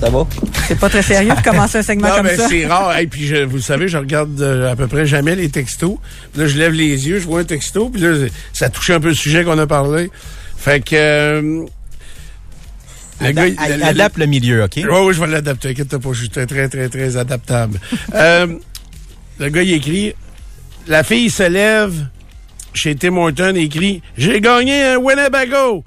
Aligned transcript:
Ça 0.00 0.08
va? 0.08 0.26
C'est 0.66 0.78
pas 0.78 0.88
très 0.88 1.02
sérieux 1.02 1.34
de 1.34 1.42
commencer 1.42 1.78
un 1.78 1.82
segment 1.82 2.08
Non, 2.10 2.14
comme 2.16 2.26
mais 2.26 2.36
ça. 2.36 2.48
c'est 2.48 2.66
rare. 2.66 2.98
Et 2.98 3.06
puis, 3.06 3.26
je- 3.26 3.44
vous 3.44 3.56
le 3.56 3.62
savez, 3.62 3.86
je 3.86 3.98
regarde 3.98 4.40
euh, 4.40 4.72
à 4.72 4.76
peu 4.76 4.86
près 4.86 5.04
jamais 5.04 5.36
les 5.36 5.50
textos. 5.50 5.98
Puis 6.32 6.40
là, 6.40 6.48
je 6.48 6.56
lève 6.58 6.72
les 6.72 7.06
yeux, 7.08 7.18
je 7.20 7.26
vois 7.26 7.40
un 7.40 7.44
texto, 7.44 7.90
puis 7.90 8.00
là, 8.00 8.14
ça 8.54 8.70
touche 8.70 8.88
un 8.90 9.00
peu 9.00 9.08
le 9.08 9.14
sujet 9.14 9.44
qu'on 9.44 9.58
a 9.58 9.66
parlé. 9.66 10.10
Fait 10.56 10.82
que... 10.82 10.94
euh, 10.96 11.66
le 13.20 13.32
gars, 13.32 13.46
il- 13.46 13.56
le- 13.56 13.76
le- 13.76 13.84
Adapte 13.84 14.16
le 14.16 14.24
milieu, 14.26 14.64
OK? 14.64 14.72
Oui, 14.76 14.84
oui, 14.88 15.12
je 15.14 15.20
vais 15.20 15.26
l'adapter. 15.26 15.68
Inquiète 15.70 15.98
pas, 15.98 16.12
je 16.12 16.18
suis 16.20 16.30
très, 16.30 16.46
très, 16.46 16.68
très, 16.70 16.88
très 16.88 17.16
adaptable. 17.18 17.78
euh, 18.14 18.46
le 19.38 19.48
gars, 19.50 19.62
il 19.62 19.72
écrit 19.74 20.14
La 20.86 21.02
fille 21.04 21.28
se 21.28 21.42
lève 21.42 21.92
chez 22.72 22.94
Tim 22.94 23.16
Horton 23.18 23.52
et 23.56 23.60
écrit 23.64 24.00
J'ai 24.16 24.40
gagné 24.40 24.82
un 24.82 24.96
Winnebago. 24.96 25.84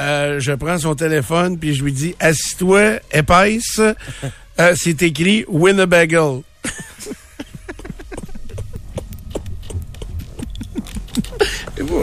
Euh, 0.00 0.40
je 0.40 0.52
prends 0.52 0.78
son 0.78 0.94
téléphone 0.94 1.58
puis 1.58 1.74
je 1.74 1.84
lui 1.84 1.92
dis 1.92 2.14
Assis-toi, 2.20 3.00
épaisse. 3.12 3.80
Euh, 4.58 4.74
C'est 4.76 5.02
écrit 5.02 5.44
Winnebago. 5.48 6.44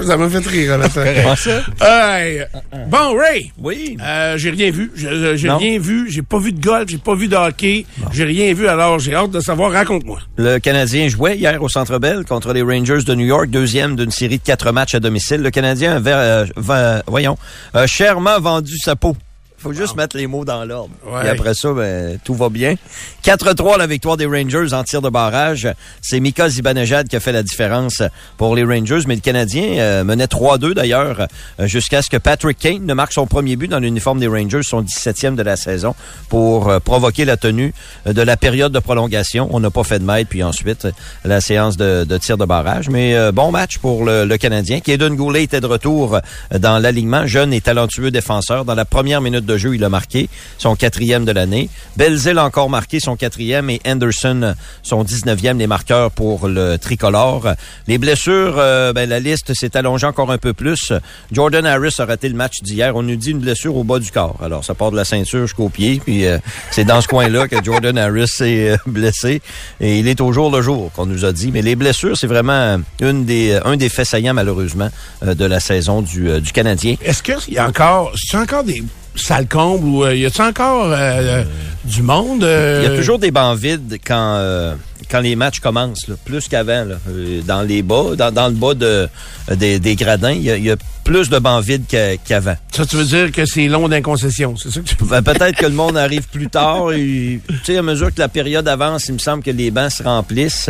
Ça 0.06 0.18
m'a 0.18 0.30
fait 0.30 0.46
rire, 0.48 0.74
à 0.74 0.78
la 0.78 0.90
fin. 0.90 1.04
Comment 1.22 1.36
ça? 1.36 1.62
Hey, 1.82 2.44
Bon, 2.88 3.16
Ray. 3.18 3.52
Oui. 3.58 3.98
Euh, 4.02 4.38
j'ai 4.38 4.50
rien 4.52 4.72
vu. 4.72 4.92
Je- 4.96 5.36
J'ai 5.36 5.50
rien 5.50 5.80
vu. 5.80 6.08
J'ai 6.10 6.22
pas 6.22 6.40
vu 6.40 6.52
de 6.52 6.62
golf. 6.64 6.86
J'ai 6.90 6.98
pas 6.98 7.16
vu 7.16 7.28
de 7.28 7.36
hockey. 7.36 7.86
J'ai 8.14 8.24
rien 8.24 8.54
vu. 8.54 8.68
Alors, 8.68 9.00
j'ai 9.00 9.14
hâte 9.16 9.32
de 9.32 9.40
savoir. 9.40 9.72
Raconte-moi. 9.72 10.20
Le 10.38 10.60
Canadien 10.60 11.08
jouait 11.08 11.38
hier 11.38 11.62
au 11.62 11.70
Centre 11.70 12.00
Bell 12.00 12.24
contre 12.26 12.54
les 12.54 12.62
Rangers 12.62 13.04
de 13.06 13.16
New 13.16 13.26
York, 13.26 13.48
deuxième 13.50 13.96
d'une 13.96 14.12
série 14.12 14.38
de 14.38 14.44
quatre 14.44 14.72
matchs 14.72 14.96
à 14.96 15.00
domicile. 15.00 15.42
Le 15.42 15.52
Canadien 15.52 15.96
avait, 15.98 16.12
euh, 16.14 16.46
va- 16.56 17.04
voyons, 17.08 17.38
a 17.74 17.88
chèrement 17.88 18.40
vendu 18.40 18.74
sa 18.78 18.96
peau. 18.96 19.16
Faut 19.60 19.74
juste 19.74 19.96
mettre 19.96 20.16
les 20.18 20.28
mots 20.28 20.46
dans 20.46 20.64
l'ordre. 20.66 20.92
Ouais. 21.04 21.26
Et 21.26 21.30
après 21.30 21.56
ça, 21.56 21.74
ben, 21.74 22.20
tout 22.24 22.36
va 22.36 22.50
bien. 22.50 22.76
4-3 23.24 23.80
la 23.80 23.88
victoire 23.88 24.16
des 24.16 24.28
Rangers 24.28 24.72
en 24.74 24.84
tir 24.84 25.02
de 25.02 25.10
barrage. 25.10 25.68
C'est 26.00 26.20
Mika 26.20 26.48
Zibanejad 26.48 27.08
qui 27.08 27.16
a 27.16 27.20
fait 27.20 27.32
la 27.32 27.42
différence 27.42 28.04
pour 28.38 28.56
les 28.56 28.64
Rangers, 28.64 29.02
mais 29.08 29.16
le 29.16 29.22
Canadien 29.22 29.64
euh, 29.80 30.04
menait 30.04 30.26
3-2 30.26 30.74
d'ailleurs 30.74 31.28
jusqu'à 31.62 32.04
ce 32.04 32.10
que 32.10 32.18
Patrick 32.18 32.60
Kane 32.60 32.86
ne 32.86 32.94
marque 32.94 33.14
son 33.14 33.26
premier 33.26 33.56
but 33.56 33.68
dans 33.68 33.80
l'uniforme 33.80 34.20
des 34.20 34.28
Rangers, 34.28 34.62
son 34.62 34.84
17e 34.84 35.34
de 35.34 35.42
la 35.42 35.56
saison, 35.56 35.96
pour 36.30 36.70
euh, 36.70 36.80
provoquer 36.80 37.26
la 37.26 37.36
tenue 37.36 37.74
de 38.06 38.22
la 38.22 38.38
période 38.38 38.72
de 38.72 38.80
prolongation. 38.80 39.50
On 39.52 39.60
n'a 39.60 39.72
pas 39.72 39.84
fait 39.84 39.98
de 39.98 40.06
maître, 40.06 40.30
puis 40.30 40.44
ensuite 40.44 40.88
la 41.26 41.42
séance 41.42 41.78
de, 41.78 42.04
de 42.04 42.18
tir 42.20 42.38
de 42.38 42.46
barrage. 42.46 42.90
Mais 42.90 43.16
euh, 43.16 43.32
bon 43.32 43.50
match 43.50 43.80
pour 43.80 44.06
le, 44.06 44.24
le 44.24 44.38
Canadien. 44.38 44.82
Kaden 44.82 45.16
Goulet 45.16 45.44
était 45.44 45.62
de 45.62 45.66
retour 45.66 46.20
dans 46.52 46.78
l'alignement. 46.78 47.26
Jeune 47.26 47.54
et 47.54 47.62
talentueux 47.62 48.12
défenseur. 48.12 48.64
Dans 48.64 48.76
la 48.76 48.86
première 48.86 49.20
minute 49.20 49.47
de 49.48 49.58
jeu, 49.58 49.74
il 49.74 49.84
a 49.84 49.90
marqué 49.90 50.30
son 50.60 50.76
quatrième 50.76 51.26
de 51.26 51.32
l'année. 51.32 51.70
Belzil 51.96 52.38
a 52.38 52.46
encore 52.46 52.70
marqué 52.70 53.00
son 53.00 53.16
quatrième 53.16 53.72
et 53.72 53.82
Anderson 53.88 54.54
son 54.84 55.04
19e, 55.04 55.58
les 55.58 55.68
marqueurs 55.68 56.12
pour 56.12 56.48
le 56.48 56.78
tricolore. 56.78 57.50
Les 57.88 57.98
blessures, 57.98 58.56
euh, 58.58 58.94
ben, 58.94 59.10
la 59.10 59.20
liste 59.20 59.54
s'est 59.54 59.76
allongée 59.76 60.08
encore 60.08 60.32
un 60.32 60.38
peu 60.38 60.54
plus. 60.54 60.94
Jordan 61.32 61.66
Harris 61.66 61.96
a 62.00 62.06
raté 62.06 62.30
le 62.30 62.36
match 62.36 62.62
d'hier. 62.62 62.96
On 62.96 63.04
nous 63.04 63.16
dit 63.16 63.32
une 63.32 63.40
blessure 63.40 63.76
au 63.76 63.84
bas 63.84 64.00
du 64.00 64.12
corps. 64.12 64.38
Alors, 64.44 64.64
ça 64.64 64.76
part 64.76 64.92
de 64.92 64.96
la 64.96 65.06
ceinture 65.06 65.42
jusqu'au 65.42 65.70
pied. 65.70 66.02
Puis 66.04 66.26
euh, 66.26 66.38
c'est 66.72 66.86
dans 66.86 67.02
ce 67.02 67.08
coin-là 67.08 67.48
que 67.48 67.64
Jordan 67.64 67.98
Harris 67.98 68.28
s'est 68.28 68.72
euh, 68.72 68.78
blessé. 68.86 69.42
Et 69.80 70.00
il 70.00 70.08
est 70.08 70.22
au 70.22 70.32
jour 70.32 70.52
le 70.52 70.62
jour, 70.62 70.92
qu'on 70.94 71.06
nous 71.06 71.26
a 71.26 71.32
dit. 71.32 71.52
Mais 71.52 71.62
les 71.62 71.76
blessures, 71.76 72.18
c'est 72.18 72.28
vraiment 72.28 72.80
une 73.02 73.26
des, 73.26 73.60
un 73.66 73.78
des 73.78 73.90
faits 73.90 74.08
saillants, 74.08 74.34
malheureusement, 74.34 74.90
de 75.24 75.46
la 75.46 75.60
saison 75.60 76.02
du, 76.02 76.42
du 76.42 76.52
Canadien. 76.52 76.96
Est-ce 77.04 77.24
qu'il 77.24 77.54
y 77.54 77.58
a 77.58 77.68
encore, 77.68 78.12
c'est 78.16 78.38
encore 78.38 78.64
des 78.64 78.84
salles 79.18 79.48
combles 79.48 79.86
ou 79.86 80.04
euh, 80.06 80.16
y 80.16 80.26
a-t-il 80.26 80.44
encore 80.48 80.88
euh, 80.92 81.44
du 81.84 82.02
monde? 82.02 82.44
euh, 82.44 82.84
Il 82.86 82.92
y 82.92 82.94
a 82.94 82.98
toujours 82.98 83.20
des 83.20 83.32
bancs 83.32 83.58
vides 83.58 83.98
quand 84.06 84.36
euh, 84.38 84.76
quand 85.10 85.20
les 85.22 85.36
matchs 85.36 85.60
commencent, 85.60 86.08
là, 86.08 86.16
plus 86.26 86.48
qu'avant. 86.48 86.84
là. 86.86 86.96
Euh, 87.10 87.42
Dans 87.46 87.62
les 87.62 87.82
bas, 87.82 88.16
dans, 88.18 88.32
dans 88.32 88.48
le 88.48 88.54
bas 88.56 88.74
de, 88.74 89.08
des, 89.56 89.80
des 89.80 89.96
gradins, 89.96 90.32
il 90.32 90.42
y, 90.44 90.62
y 90.64 90.72
a 90.72 90.76
plus 91.04 91.30
de 91.30 91.40
bancs 91.40 91.64
vides 91.64 91.86
qu'a- 91.88 92.18
qu'avant. 92.18 92.56
Ça, 92.74 92.86
tu 92.86 92.98
veux 92.98 93.06
dire 93.06 93.32
que 93.32 93.46
c'est 93.46 93.68
long 93.70 93.88
d'inconcession, 93.88 94.56
c'est 94.58 94.70
ça 94.72 94.82
que 94.82 94.86
tu 94.86 94.96
Ben, 95.06 95.22
Peut-être 95.22 95.56
que 95.56 95.66
le 95.66 95.72
monde 95.72 95.96
arrive 95.98 96.28
plus 96.32 96.50
tard. 96.50 96.88
Tu 96.92 97.42
sais, 97.64 97.78
à 97.78 97.82
mesure 97.82 98.14
que 98.14 98.20
la 98.20 98.28
période 98.28 98.68
avance, 98.68 99.06
il 99.08 99.14
me 99.14 99.18
semble 99.20 99.42
que 99.42 99.52
les 99.52 99.72
bancs 99.72 99.92
se 99.92 100.04
remplissent. 100.04 100.70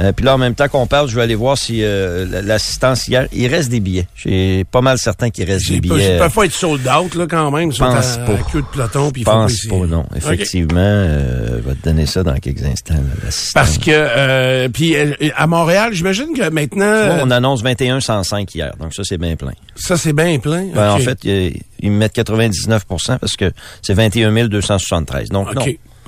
Euh, 0.00 0.12
puis 0.12 0.24
là, 0.26 0.34
en 0.34 0.38
même 0.38 0.54
temps 0.54 0.68
qu'on 0.68 0.86
parle, 0.86 1.08
je 1.08 1.14
vais 1.16 1.22
aller 1.22 1.34
voir 1.34 1.56
si 1.56 1.82
euh, 1.82 2.42
l'assistance 2.44 3.08
hier, 3.08 3.28
il 3.32 3.46
reste 3.48 3.70
des 3.70 3.80
billets. 3.80 4.06
J'ai 4.14 4.64
pas 4.70 4.82
mal 4.82 4.98
certain 4.98 5.30
qu'il 5.30 5.44
reste 5.44 5.70
des 5.70 5.80
billets. 5.80 6.14
ils 6.16 6.18
peuvent 6.18 6.32
pas 6.34 6.44
être 6.44 6.52
sold 6.52 6.86
out, 6.86 7.14
là, 7.14 7.26
quand 7.26 7.50
même. 7.50 7.72
Sont 7.72 7.84
pense 7.86 8.16
à, 8.16 8.18
pas. 8.18 8.32
à 8.34 8.50
queue 8.52 8.60
de 8.60 8.66
peloton. 8.66 9.10
puis 9.10 9.22
Je 9.22 9.28
ils 9.28 9.32
font 9.32 9.40
pense 9.46 9.66
pas, 9.68 9.86
non. 9.86 10.06
Effectivement, 10.14 10.76
euh, 10.78 11.60
je 11.64 11.68
vais 11.68 11.74
te 11.76 11.84
donner 11.84 12.04
ça 12.06 12.22
dans 12.22 12.34
quelques 12.36 12.62
instants. 12.64 12.94
là, 12.94 13.00
l'assistance. 13.24 13.67
Parce 13.68 13.78
que, 13.78 13.90
euh, 13.92 14.68
puis 14.70 14.96
euh, 14.96 15.12
à 15.36 15.46
Montréal, 15.46 15.92
j'imagine 15.92 16.32
que 16.34 16.48
maintenant, 16.48 17.02
Tu 17.02 17.14
vois, 17.16 17.24
on 17.24 17.30
annonce 17.30 17.62
21 17.62 18.00
105 18.00 18.54
hier, 18.54 18.72
donc 18.80 18.94
ça, 18.94 19.02
c'est 19.04 19.18
bien 19.18 19.36
plein. 19.36 19.52
ça, 19.76 19.98
c'est 19.98 20.14
bien 20.14 20.38
plein. 20.38 20.68
Ben, 20.74 20.92
En 20.92 20.98
fait, 20.98 21.18
ils, 21.24 21.60
ils 21.80 21.90
me 21.90 21.98
mettent 21.98 22.14
99 22.14 22.86
parce 23.20 23.36
que 23.36 23.52
c'est 23.82 23.92
21 23.92 24.48
273. 24.48 25.28
Donc, 25.28 25.54
non. 25.54 25.62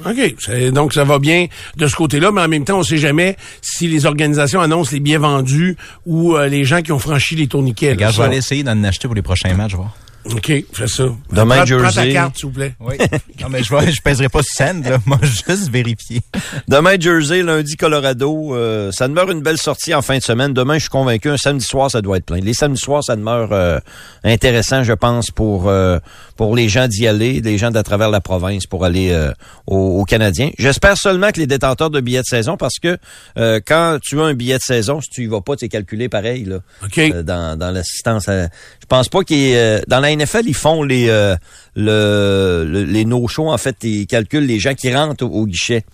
OK. 0.06 0.72
Donc, 0.72 0.94
ça 0.94 1.04
va 1.04 1.18
bien 1.18 1.48
de 1.76 1.86
ce 1.86 1.94
côté-là, 1.94 2.32
mais 2.32 2.40
en 2.40 2.48
même 2.48 2.64
temps, 2.64 2.78
on 2.78 2.82
sait 2.82 2.96
jamais 2.96 3.36
si 3.60 3.86
les 3.88 4.06
organisations 4.06 4.62
annoncent 4.62 4.92
les 4.92 5.00
billets 5.00 5.18
vendus 5.18 5.76
ou 6.06 6.36
euh, 6.36 6.48
les 6.48 6.64
gens 6.64 6.80
qui 6.80 6.92
ont 6.92 6.98
franchi 6.98 7.36
les 7.36 7.46
tourniquets. 7.46 7.90
Regarde, 7.90 8.14
je 8.14 8.20
vais 8.20 8.26
aller 8.28 8.36
essayer 8.38 8.62
d'en 8.62 8.82
acheter 8.84 9.06
pour 9.06 9.14
les 9.14 9.20
prochains 9.20 9.52
matchs, 9.52 9.74
voir. 9.74 9.94
OK, 10.26 10.52
fais 10.72 10.86
ça. 10.86 11.04
Demain, 11.32 11.64
prends, 11.64 11.64
prends 11.78 11.82
ta 11.82 11.90
Jersey. 11.90 12.12
carte, 12.12 12.36
s'il 12.36 12.46
vous 12.46 12.52
plaît. 12.52 12.74
Oui. 12.78 12.96
non, 13.40 13.48
mais 13.48 13.62
je 13.62 13.74
vais, 13.74 13.90
je 13.90 14.02
pèserai 14.02 14.28
pas 14.28 14.40
là. 14.58 14.98
Moi, 15.06 15.18
juste 15.22 15.70
vérifier. 15.70 16.20
Demain, 16.68 16.96
Jersey, 17.00 17.42
lundi, 17.42 17.76
Colorado. 17.76 18.54
euh, 18.54 18.92
ça 18.92 19.08
demeure 19.08 19.30
une 19.30 19.40
belle 19.40 19.56
sortie 19.56 19.94
en 19.94 20.02
fin 20.02 20.18
de 20.18 20.22
semaine. 20.22 20.52
Demain, 20.52 20.74
je 20.74 20.80
suis 20.80 20.88
convaincu, 20.90 21.30
un 21.30 21.36
samedi 21.38 21.64
soir, 21.64 21.90
ça 21.90 22.02
doit 22.02 22.18
être 22.18 22.26
plein. 22.26 22.40
Les 22.40 22.52
samedis 22.54 22.80
soirs, 22.80 23.02
ça 23.02 23.16
demeure 23.16 23.48
euh, 23.52 23.78
intéressant, 24.24 24.84
je 24.84 24.92
pense, 24.92 25.30
pour 25.30 25.68
euh, 25.68 25.98
pour 26.36 26.54
les 26.56 26.68
gens 26.68 26.86
d'y 26.88 27.06
aller, 27.06 27.40
les 27.40 27.58
gens 27.58 27.70
d'à 27.70 27.82
travers 27.82 28.10
la 28.10 28.20
province 28.20 28.66
pour 28.66 28.84
aller 28.84 29.10
euh, 29.12 29.32
aux, 29.66 30.00
aux 30.00 30.04
Canadiens. 30.04 30.50
J'espère 30.58 30.96
seulement 30.96 31.30
que 31.32 31.38
les 31.40 31.46
détenteurs 31.46 31.90
de 31.90 32.00
billets 32.00 32.20
de 32.22 32.26
saison, 32.26 32.56
parce 32.56 32.78
que 32.78 32.98
euh, 33.38 33.60
quand 33.66 33.98
tu 34.02 34.20
as 34.20 34.24
un 34.24 34.34
billet 34.34 34.56
de 34.58 34.62
saison, 34.62 35.00
si 35.00 35.08
tu 35.10 35.22
y 35.24 35.26
vas 35.26 35.40
pas, 35.40 35.56
tu 35.56 35.64
es 35.64 35.68
calculé 35.68 36.08
pareil 36.08 36.44
là, 36.44 36.58
OK. 36.84 36.98
euh, 36.98 37.22
dans, 37.22 37.58
dans 37.58 37.70
l'assistance. 37.70 38.28
à- 38.28 38.48
pense 38.90 39.08
pas 39.08 39.22
qu'il 39.24 39.54
euh, 39.54 39.80
dans 39.88 40.00
la 40.00 40.14
NFL, 40.14 40.42
ils 40.46 40.54
font 40.54 40.82
les 40.82 41.08
euh, 41.08 41.36
le, 41.76 42.64
le- 42.68 42.84
les 42.84 43.04
no-shows, 43.04 43.48
en 43.50 43.58
fait, 43.58 43.76
ils 43.82 44.06
calculent 44.06 44.46
les 44.46 44.58
gens 44.58 44.74
qui 44.74 44.94
rentrent 44.94 45.24
au, 45.24 45.28
au 45.28 45.46
guichet. 45.46 45.84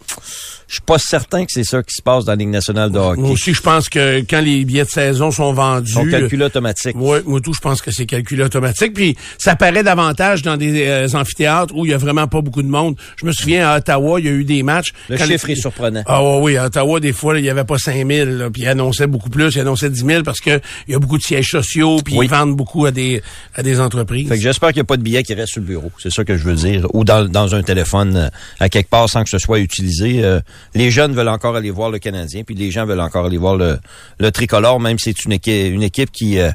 Je 0.69 0.75
suis 0.75 0.83
pas 0.83 0.99
certain 0.99 1.45
que 1.45 1.53
c'est 1.53 1.63
ça 1.63 1.81
qui 1.85 1.95
se 1.95 2.03
passe 2.03 2.25
dans 2.25 2.33
la 2.33 2.37
Ligue 2.37 2.49
nationale 2.49 2.91
de 2.91 2.99
hockey. 2.99 3.21
Moi 3.21 3.31
aussi, 3.31 3.55
je 3.55 3.61
pense 3.61 3.89
que 3.89 4.21
quand 4.29 4.41
les 4.41 4.65
billets 4.65 4.85
de 4.85 4.89
saison 4.91 5.31
sont 5.31 5.53
vendus... 5.53 5.93
Sont 5.93 6.05
calculés 6.09 6.47
automatiques. 6.47 6.97
Oui, 6.99 7.19
moi 7.25 7.41
tout, 7.41 7.55
je 7.55 7.61
pense 7.61 7.81
que 7.81 7.93
c'est 7.93 8.07
calculé 8.07 8.43
automatique. 8.43 8.93
Puis 8.93 9.17
ça 9.39 9.55
paraît 9.55 9.85
davantage 9.85 10.43
dans 10.43 10.57
des 10.57 10.85
euh, 10.89 11.07
amphithéâtres 11.15 11.73
où 11.77 11.85
il 11.85 11.93
y 11.93 11.95
a 11.95 11.99
vraiment 11.99 12.27
pas 12.27 12.41
beaucoup 12.41 12.63
de 12.65 12.69
monde. 12.69 12.97
Je 13.17 13.27
me 13.27 13.31
souviens 13.33 13.69
à 13.69 13.77
Ottawa, 13.79 14.19
il 14.19 14.27
y 14.27 14.29
a 14.29 14.33
eu 14.33 14.43
des 14.43 14.65
matchs. 14.65 14.93
Le 15.09 15.17
chiffre 15.19 15.47
les- 15.47 15.53
est 15.53 15.61
surprenant. 15.61 16.03
Ah 16.07 16.25
ouais, 16.25 16.39
oui, 16.43 16.57
à 16.57 16.65
Ottawa, 16.67 16.99
des 16.99 17.13
fois, 17.13 17.39
il 17.39 17.45
y 17.45 17.51
avait 17.51 17.63
pas 17.65 17.79
5000, 17.79 18.25
là, 18.25 18.51
puis 18.51 18.63
ils 18.63 18.69
annonçaient 18.69 19.07
beaucoup 19.07 19.31
plus, 19.31 19.55
ils 19.55 19.61
annonçaient 19.61 19.91
10 19.91 20.05
000 20.05 20.23
parce 20.25 20.41
que 20.41 20.59
il 20.89 20.93
y 20.93 20.95
a 20.97 20.99
beaucoup 20.99 21.19
de 21.19 21.23
sièges 21.23 21.51
sociaux, 21.51 21.99
puis 22.05 22.17
Oui. 22.17 22.27
ils 22.27 22.31
vendent 22.31 22.57
beaucoup 22.57 22.86
à 22.87 22.91
des 22.91 23.23
à 23.55 23.63
des 23.63 23.81
entreprises. 23.81 24.29
Fait 24.29 24.37
que 24.37 24.41
j'espère 24.43 24.71
qu'il 24.71 24.77
n'y 24.79 24.83
a 24.83 24.85
pas 24.85 24.97
de 24.97 25.03
billets 25.03 25.23
qui 25.23 25.35
restent 25.35 25.53
sur 25.53 25.61
le 25.61 25.67
bureau. 25.67 25.91
C'est 26.03 26.11
ça 26.13 26.25
que 26.25 26.37
je 26.37 26.45
veux 26.45 26.55
dire. 26.55 26.87
Ou 26.95 27.05
dans, 27.05 27.29
dans 27.29 27.55
un 27.55 27.63
téléphone 27.63 28.17
euh, 28.17 28.29
à 28.61 28.69
quelque 28.69 28.89
part 28.91 29.09
sans 29.09 29.23
que 29.25 29.31
ce 29.31 29.39
soit 29.39 29.59
utilisé. 29.59 30.25
Euh, 30.25 30.41
les 30.75 30.91
jeunes 30.91 31.13
veulent 31.15 31.29
encore 31.29 31.57
aller 31.57 31.71
voir 31.71 31.91
le 31.91 31.99
Canadien, 31.99 32.43
puis 32.45 32.55
les 32.55 32.71
gens 32.71 32.87
veulent 32.87 33.01
encore 33.01 33.27
aller 33.27 33.39
voir 33.39 33.57
le, 33.57 33.79
le 34.19 34.31
tricolore, 34.31 34.81
même 34.81 34.99
si 34.99 35.13
c'est 35.17 35.25
une 35.25 35.33
équipe, 35.33 35.73
une 35.73 35.83
équipe 35.83 36.11
qui, 36.11 36.39
euh, 36.39 36.51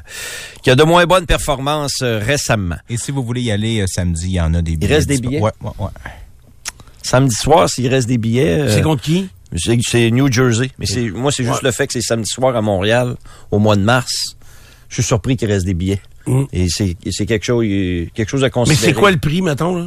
qui 0.62 0.70
a 0.70 0.74
de 0.74 0.82
moins 0.82 1.04
bonnes 1.06 1.26
performances 1.26 2.00
euh, 2.02 2.18
récemment. 2.24 2.76
Et 2.88 2.96
si 2.96 3.10
vous 3.10 3.22
voulez 3.22 3.42
y 3.42 3.50
aller 3.52 3.80
euh, 3.80 3.86
samedi, 3.86 4.26
il 4.26 4.32
y 4.32 4.40
en 4.40 4.54
a 4.54 4.62
des 4.62 4.76
billets. 4.76 4.94
reste 4.94 5.08
des 5.08 5.18
billets? 5.18 5.40
Ouais, 5.40 5.50
ouais, 5.60 5.70
ouais. 5.78 5.90
Samedi 7.02 7.34
soir, 7.34 7.68
s'il 7.68 7.88
reste 7.88 8.06
des 8.08 8.18
billets. 8.18 8.60
euh, 8.60 8.74
C'est 8.74 8.82
contre 8.82 9.02
qui? 9.02 9.28
c'est 9.82 10.10
New 10.10 10.32
Jersey. 10.32 10.70
Mais 10.78 10.86
c'est 10.86 11.10
moi, 11.10 11.30
c'est 11.30 11.44
juste 11.44 11.62
le 11.62 11.72
fait 11.72 11.86
que 11.86 11.92
c'est 11.92 12.00
samedi 12.00 12.28
soir 12.28 12.56
à 12.56 12.62
Montréal, 12.62 13.16
au 13.50 13.58
mois 13.58 13.76
de 13.76 13.82
mars. 13.82 14.36
Je 14.92 14.96
suis 14.96 15.08
surpris 15.08 15.38
qu'il 15.38 15.50
reste 15.50 15.64
des 15.64 15.72
billets. 15.72 16.02
Mm. 16.26 16.42
Et 16.52 16.68
c'est 16.68 17.26
quelque 17.26 17.44
chose, 17.44 17.64
quelque 18.14 18.28
chose 18.28 18.44
à 18.44 18.48
Mais 18.48 18.50
considérer. 18.50 18.86
c'est 18.88 18.92
quoi 18.92 19.10
le 19.10 19.16
prix, 19.16 19.40
mettons, 19.40 19.74
là? 19.74 19.86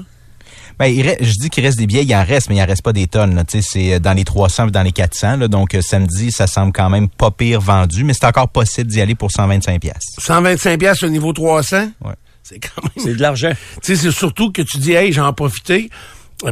Ben, 0.79 0.87
il 0.87 1.05
je 1.21 1.31
dis 1.39 1.49
qu'il 1.49 1.63
reste 1.63 1.77
des 1.77 1.85
billets, 1.85 2.03
il 2.03 2.13
en 2.15 2.25
reste, 2.25 2.49
mais 2.49 2.55
il 2.57 2.61
en 2.61 2.65
reste 2.65 2.81
pas 2.81 2.91
des 2.91 3.05
tonnes. 3.07 3.35
là. 3.35 3.43
Tu 3.45 3.61
sais, 3.61 3.67
C'est 3.71 3.93
euh, 3.93 3.99
dans 3.99 4.13
les 4.13 4.25
300 4.25 4.67
et 4.69 4.71
dans 4.71 4.81
les 4.81 4.91
400. 4.91 5.37
Là, 5.37 5.47
donc, 5.47 5.75
euh, 5.75 5.81
samedi, 5.81 6.31
ça 6.31 6.47
semble 6.47 6.73
quand 6.73 6.89
même 6.89 7.07
pas 7.07 7.29
pire 7.31 7.61
vendu, 7.61 8.03
mais 8.03 8.13
c'est 8.13 8.25
encore 8.25 8.49
possible 8.49 8.89
d'y 8.89 8.99
aller 8.99 9.15
pour 9.15 9.31
125 9.31 9.79
pièces. 9.79 10.15
125 10.17 10.79
pièces 10.79 11.03
au 11.03 11.09
niveau 11.09 11.31
300? 11.31 11.89
Ouais. 12.03 12.13
C'est 12.43 12.59
quand 12.59 12.83
même... 12.83 12.91
C'est 13.05 13.15
de 13.15 13.21
l'argent. 13.21 13.51
Tu 13.83 13.95
sais, 13.95 14.01
c'est 14.01 14.11
surtout 14.11 14.51
que 14.51 14.63
tu 14.63 14.77
dis, 14.79 14.91
hey, 14.93 15.13
j'en 15.13 15.31
profité. 15.33 15.89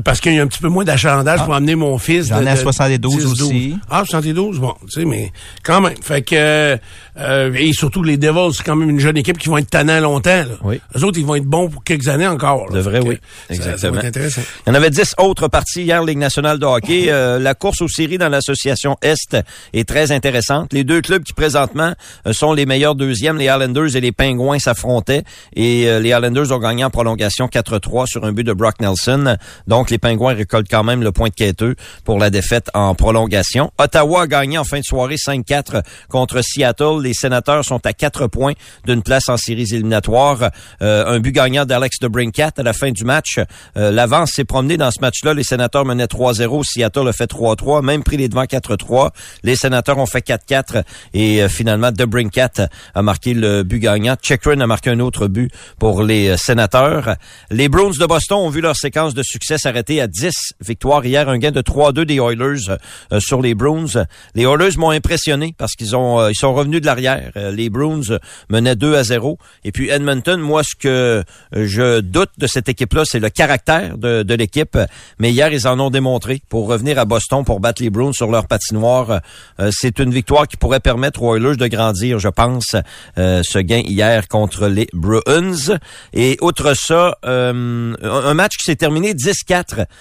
Parce 0.06 0.21
qu'il 0.21 0.33
y 0.33 0.39
a 0.39 0.41
un 0.44 0.47
petit 0.47 0.62
peu 0.62 0.69
moins 0.69 0.85
d'achalandage 0.85 1.44
pour 1.44 1.53
amener 1.53 1.75
mon 1.75 1.97
fils. 1.97 2.27
J'en 2.30 2.41
ai 2.45 2.47
à 2.47 2.56
de 2.56 2.59
72 2.59 3.15
10, 3.18 3.24
12. 3.24 3.41
aussi. 3.44 3.75
Ah, 3.89 4.03
72, 4.06 4.59
bon, 4.59 4.74
tu 4.89 5.01
sais, 5.01 5.06
mais 5.06 5.31
quand 5.62 5.81
même. 5.81 5.94
Fait 6.01 6.21
que, 6.21 6.77
euh, 7.19 7.53
et 7.53 7.74
surtout 7.74 8.01
les 8.01 8.15
Devils, 8.15 8.53
c'est 8.56 8.63
quand 8.63 8.77
même 8.77 8.89
une 8.89 9.00
jeune 9.00 9.18
équipe 9.18 9.38
qui 9.38 9.50
vont 9.50 9.57
être 9.57 9.69
tannants 9.69 10.00
longtemps. 10.00 10.30
Là. 10.30 10.45
Oui. 10.63 10.80
Eux 10.97 11.03
autres, 11.03 11.19
ils 11.19 11.25
vont 11.25 11.35
être 11.35 11.44
bons 11.45 11.68
pour 11.69 11.83
quelques 11.83 12.07
années 12.07 12.25
encore. 12.27 12.68
là. 12.69 12.75
De 12.75 12.80
vrai, 12.80 13.01
oui. 13.06 13.18
ça- 13.50 13.56
Ça, 13.56 13.59
va 13.59 13.65
Exactement. 13.65 13.97
être 14.00 14.06
intéressant. 14.06 14.41
Il 14.65 14.69
y 14.69 14.71
en 14.71 14.75
avait 14.75 14.89
dix 14.89 15.13
autres 15.18 15.50
parties 15.50 15.83
hier, 15.83 16.01
Ligue 16.03 16.18
nationale 16.18 16.59
de 16.59 16.65
hockey. 16.65 17.07
Euh, 17.13 17.38
la 17.38 17.53
course 17.53 17.81
aux 17.81 17.88
séries 17.89 18.18
dans 18.18 18.29
l'association 18.29 18.97
Est 19.01 19.38
est 19.74 19.88
très 19.88 20.12
intéressante. 20.12 20.71
Les 20.74 20.83
deux 20.83 21.01
clubs 21.01 21.21
qui 21.24 21.33
présentement 21.33 21.94
euh, 22.25 22.33
sont 22.33 22.53
les 22.53 22.65
meilleurs 22.65 22.95
deuxièmes, 22.95 23.38
les 23.38 23.45
Islanders 23.45 23.95
et 23.95 24.01
les 24.01 24.12
Pingouins 24.12 24.57
s'affrontaient. 24.59 25.24
Et 25.56 25.88
euh, 25.88 26.00
les 26.00 26.09
Islanders 26.09 26.51
ont 26.51 26.57
gagné 26.59 26.83
en 26.86 26.89
prolongation 26.89 27.47
4-3 27.47 28.07
sur 28.07 28.24
un 28.25 28.31
but 28.31 28.44
de 28.45 28.53
Brock 28.53 28.79
Nelson. 28.79 29.36
Donc 29.68 29.72
les 29.89 29.97
Pingouins 29.97 30.33
récoltent 30.33 30.69
quand 30.69 30.83
même 30.83 31.01
le 31.01 31.11
point 31.11 31.29
de 31.29 31.33
quêteux 31.33 31.75
pour 32.03 32.19
la 32.19 32.29
défaite 32.29 32.69
en 32.73 32.93
prolongation. 32.95 33.71
Ottawa 33.79 34.23
a 34.23 34.27
gagné 34.27 34.57
en 34.57 34.63
fin 34.63 34.79
de 34.79 34.83
soirée 34.83 35.15
5-4 35.15 35.83
contre 36.09 36.41
Seattle. 36.41 37.01
Les 37.01 37.13
sénateurs 37.13 37.65
sont 37.65 37.83
à 37.85 37.93
4 37.93 38.27
points 38.27 38.53
d'une 38.85 39.01
place 39.01 39.29
en 39.29 39.37
séries 39.37 39.67
éliminatoires. 39.71 40.51
Euh, 40.81 41.05
un 41.07 41.19
but 41.19 41.31
gagnant 41.31 41.65
d'Alex 41.65 41.99
de 41.99 42.07
Brincat 42.07 42.51
à 42.57 42.63
la 42.63 42.73
fin 42.73 42.91
du 42.91 43.03
match. 43.03 43.39
Euh, 43.77 43.91
L'avance 43.91 44.31
s'est 44.35 44.43
promenée 44.43 44.77
dans 44.77 44.91
ce 44.91 45.01
match-là. 45.01 45.33
Les 45.33 45.43
sénateurs 45.43 45.85
menaient 45.85 46.05
3-0. 46.05 46.63
Seattle 46.63 47.07
a 47.07 47.13
fait 47.13 47.29
3-3, 47.29 47.83
même 47.83 48.03
pris 48.03 48.17
les 48.17 48.29
devants 48.29 48.43
4-3. 48.43 49.09
Les 49.43 49.55
sénateurs 49.55 49.97
ont 49.97 50.05
fait 50.05 50.25
4-4 50.25 50.83
et 51.13 51.41
euh, 51.41 51.49
finalement 51.49 51.91
de 51.91 52.05
Brincat 52.05 52.67
a 52.93 53.01
marqué 53.01 53.33
le 53.33 53.63
but 53.63 53.79
gagnant. 53.79 54.15
Chekrin 54.21 54.59
a 54.59 54.67
marqué 54.67 54.91
un 54.91 54.99
autre 54.99 55.27
but 55.27 55.51
pour 55.79 56.03
les 56.03 56.29
euh, 56.29 56.37
sénateurs. 56.37 57.15
Les 57.49 57.69
Bruins 57.69 57.97
de 57.99 58.05
Boston 58.05 58.37
ont 58.37 58.49
vu 58.49 58.61
leur 58.61 58.75
séquence 58.75 59.13
de 59.13 59.23
succès 59.23 59.57
s'arrêter 59.63 60.01
à 60.01 60.07
10 60.07 60.31
victoires 60.60 61.06
hier. 61.06 61.30
Un 61.30 61.38
gain 61.38 61.51
de 61.51 61.62
3-2 61.62 62.04
des 62.04 62.15
Oilers 62.15 62.69
euh, 63.12 63.19
sur 63.19 63.42
les 63.42 63.56
Bruins. 63.56 64.06
Les 64.36 64.44
Oilers 64.44 64.77
m'ont 64.77 64.92
impressionné 64.92 65.56
parce 65.57 65.74
qu'ils 65.74 65.95
ont 65.95 66.19
euh, 66.19 66.31
ils 66.31 66.36
sont 66.36 66.54
revenus 66.54 66.81
de 66.81 66.86
l'arrière. 66.86 67.31
Euh, 67.38 67.51
les 67.51 67.69
Bruins 67.69 68.18
menaient 68.50 68.75
2 68.75 68.95
à 68.95 69.04
0. 69.04 69.38
Et 69.63 69.71
puis 69.71 69.89
Edmonton, 69.89 70.39
moi, 70.39 70.63
ce 70.63 70.75
que 70.75 70.89
euh, 70.89 71.24
je 71.54 72.01
doute 72.01 72.31
de 72.38 72.48
cette 72.48 72.68
équipe-là, 72.68 73.04
c'est 73.06 73.19
le 73.19 73.30
caractère 73.30 73.98
de, 73.98 74.24
de 74.24 74.33
l'équipe. 74.33 74.77
Mais 75.19 75.31
hier, 75.31 75.54
ils 75.54 75.68
en 75.68 75.80
ont 75.80 75.89
démontré 75.89 76.42
pour 76.50 76.68
revenir 76.68 77.00
à 77.00 77.06
Boston 77.06 77.45
pour 77.45 77.62
battre 77.62 77.81
les 77.81 77.89
Bruins 77.89 78.13
sur 78.13 78.30
leur 78.30 78.48
patinoire. 78.48 79.21
Euh, 79.60 79.69
c'est 79.71 80.00
une 80.00 80.12
victoire 80.12 80.48
qui 80.48 80.57
pourrait 80.57 80.81
permettre 80.81 81.24
aux 81.24 81.38
Oilers 81.38 81.56
de 81.56 81.68
grandir, 81.68 82.19
je 82.19 82.30
pense, 82.30 82.75
euh, 83.18 83.42
ce 83.44 83.60
gain 83.60 83.83
hier 83.86 84.27
contre 84.27 84.68
les 84.68 84.88
Bruins. 84.94 85.77
Et 86.12 86.38
outre 86.42 86.74
ça, 86.75 87.18
euh, 87.25 87.95
un 88.01 88.33
un 88.33 88.36
match 88.36 88.57
qui 88.57 88.63
s'est 88.63 88.75
terminé 88.75 89.13
10-4. 89.13 89.52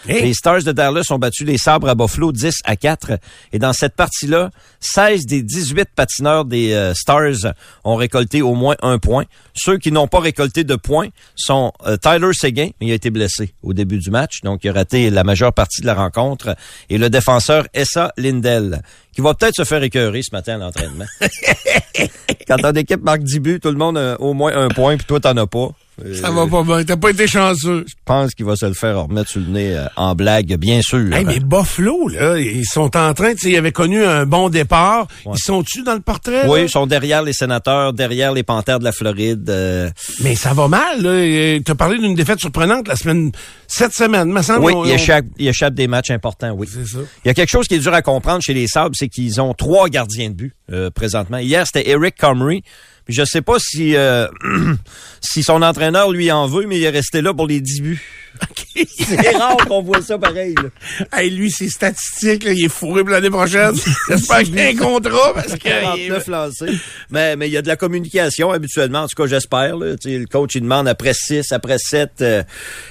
Hey! 0.09 0.23
Les 0.23 0.35
Stars 0.35 0.63
de 0.63 0.73
Dallas 0.73 1.07
ont 1.11 1.19
battu 1.19 1.45
les 1.45 1.59
Sabres 1.59 1.89
à 1.89 1.95
Buffalo 1.95 2.33
10 2.33 2.61
à 2.65 2.77
4. 2.77 3.19
Et 3.53 3.59
dans 3.59 3.73
cette 3.73 3.95
partie-là, 3.95 4.51
16 4.81 5.27
des 5.27 5.43
18 5.43 5.89
patineurs 5.95 6.45
des 6.45 6.73
euh, 6.73 6.95
Stars 6.95 7.53
ont 7.85 7.97
récolté 7.97 8.41
au 8.43 8.55
moins 8.55 8.77
un 8.83 8.99
point. 8.99 9.25
Ceux 9.55 9.79
qui 9.79 9.93
n'ont 9.93 10.09
pas 10.09 10.21
récolté 10.21 10.65
de 10.65 10.77
points 10.77 11.09
sont 11.37 11.73
euh, 11.87 11.97
Tyler 11.97 12.33
Seguin, 12.33 12.71
il 12.81 12.91
a 12.91 12.95
été 12.95 13.11
blessé 13.11 13.55
au 13.63 13.75
début 13.75 13.99
du 13.99 14.11
match, 14.11 14.41
donc 14.43 14.65
il 14.65 14.71
a 14.71 14.73
raté 14.73 15.11
la 15.11 15.25
majeure 15.25 15.53
partie 15.53 15.83
de 15.83 15.87
la 15.87 15.95
rencontre, 15.95 16.57
et 16.89 16.99
le 16.99 17.11
défenseur 17.11 17.67
Essa 17.75 18.13
Lindell, 18.17 18.83
qui 19.15 19.21
va 19.21 19.35
peut-être 19.35 19.57
se 19.57 19.65
faire 19.65 19.83
écœurer 19.83 20.23
ce 20.23 20.35
matin 20.35 20.55
à 20.55 20.59
l'entraînement. 20.59 21.05
Quand 22.49 22.57
ton 22.57 22.73
équipe 22.73 23.03
marque 23.03 23.23
10 23.23 23.41
buts, 23.41 23.61
tout 23.61 23.71
le 23.71 23.77
monde 23.77 23.99
a 23.99 24.21
au 24.21 24.33
moins 24.33 24.55
un 24.57 24.69
point, 24.69 24.97
puis 24.97 25.07
toi, 25.07 25.21
t'en 25.21 25.37
as 25.37 25.47
pas. 25.47 25.69
Euh, 26.05 26.15
Ça 26.15 26.31
va 26.31 26.47
pas 26.47 26.63
bien. 26.63 26.85
T'as 26.85 26.97
pas 26.97 27.11
été 27.11 27.27
chanceux. 27.27 27.85
Je 27.87 27.95
pense 28.07 28.33
qu'il 28.33 28.47
va 28.47 28.57
se 28.57 28.65
le 28.65 28.73
faire 28.73 29.03
remettre 29.03 29.29
sur 29.29 29.41
le 29.41 29.49
nez 29.49 29.77
euh, 29.77 29.85
en 29.97 30.15
blague, 30.15 30.57
bien 30.57 30.81
sûr. 30.83 31.13
Hey, 31.13 31.25
mais 31.25 31.39
Buffalo, 31.41 32.09
là, 32.09 32.39
ils 32.39 32.65
sont 32.65 32.97
en 32.97 33.13
train, 33.13 33.33
tu 33.35 33.41
sais, 33.41 33.51
ils 33.51 33.57
avaient 33.59 33.73
connu 33.73 34.03
un 34.03 34.25
bon 34.25 34.49
départ. 34.49 35.07
Ils 35.27 35.39
sont-tu 35.39 35.83
dans 35.83 35.93
le 35.95 36.01
portrait? 36.01 36.47
Oui, 36.49 36.61
là? 36.61 36.65
ils 36.65 36.71
sont 36.71 36.87
derrière 36.87 37.23
les 37.23 37.35
sénateurs, 37.35 37.93
derrière 37.93 38.33
les 38.33 38.43
Panthères 38.43 38.79
de 38.79 38.85
la 38.85 38.93
Floride. 38.93 39.49
euh, 39.51 39.91
Mais 40.23 40.35
ça 40.35 40.55
va 40.55 40.67
mal, 40.67 41.03
là. 41.03 41.61
Tu 41.65 41.71
as 41.71 41.75
parlé 41.75 41.99
d'une 41.99 42.15
défaite 42.15 42.41
surprenante 42.41 42.89
la 42.89 42.97
semaine, 42.97 43.31
cette 43.69 43.93
semaine, 43.93 44.33
me 44.33 44.41
semble. 44.43 44.65
oui, 44.65 44.73
on- 44.75 44.85
ils 44.87 44.93
on- 45.13 45.21
ils 45.39 45.49
échappent 45.49 45.75
des 45.75 45.89
matchs 45.89 46.11
importants, 46.11 46.53
oui. 46.53 46.67
C'est 46.73 46.87
ça. 46.87 46.99
Il 47.25 47.29
y 47.29 47.31
a 47.31 47.35
quelque 47.35 47.51
chose 47.51 47.69
qui 47.69 47.75
est 47.75 47.79
dur 47.81 47.93
à 47.93 48.01
comprendre 48.01 48.43
chez 48.43 48.55
les 48.55 48.67
Sabres, 48.67 48.95
c'est 48.99 49.09
qu'ils 49.09 49.41
ont 49.43 49.53
trois 49.53 49.89
gardiens 49.91 50.31
de 50.31 50.35
but 50.35 50.55
euh, 50.73 50.89
présentement. 50.91 51.37
Hier, 51.39 51.67
c'était 51.67 51.89
Eric 51.91 52.17
Comrie. 52.19 52.63
Puis 53.05 53.15
je 53.15 53.25
sais 53.25 53.43
pas 53.43 53.57
si 53.59 53.97
euh, 53.97 54.27
si 55.21 55.43
son 55.43 55.63
entraîneur 55.63 56.11
lui 56.13 56.31
en 56.31 56.47
veut, 56.47 56.67
mais 56.67 56.79
il 56.79 56.85
est 56.85 56.91
resté 56.91 57.21
là 57.21 57.35
pour 57.35 57.47
les 57.47 57.61
10 57.61 57.81
buts. 57.83 58.03
C'est 58.99 59.37
rare 59.37 59.57
qu'on 59.69 59.83
voit 59.83 60.01
ça 60.01 60.17
pareil. 60.19 60.55
là. 60.55 60.71
Hey, 61.19 61.31
lui, 61.31 61.51
ses 61.51 61.69
statistiques, 61.69 62.45
là, 62.45 62.53
il 62.53 62.65
est 62.65 62.69
fourré 62.69 63.03
pour 63.03 63.11
l'année 63.11 63.29
prochaine. 63.29 63.75
J'espère 64.09 64.39
qu'il 64.43 64.55
y 64.55 64.61
a 64.61 64.69
un 64.69 64.75
contrat 64.77 65.35
parce 65.35 65.53
que. 65.53 65.69
49 65.69 66.27
lancés. 66.29 66.67
Mais 67.11 67.37
mais 67.37 67.49
il 67.49 67.53
y 67.53 67.57
a 67.59 67.63
de 67.63 67.69
la 67.69 67.77
communication 67.77 68.51
habituellement, 68.51 69.01
en 69.03 69.07
tout 69.07 69.21
cas 69.23 69.29
j'espère. 69.29 69.77
Le 69.77 70.25
coach 70.27 70.55
il 70.55 70.63
demande 70.63 70.89
après 70.89 71.13
6, 71.15 71.53
après 71.53 71.77
7, 71.79 72.11
euh, 72.23 72.43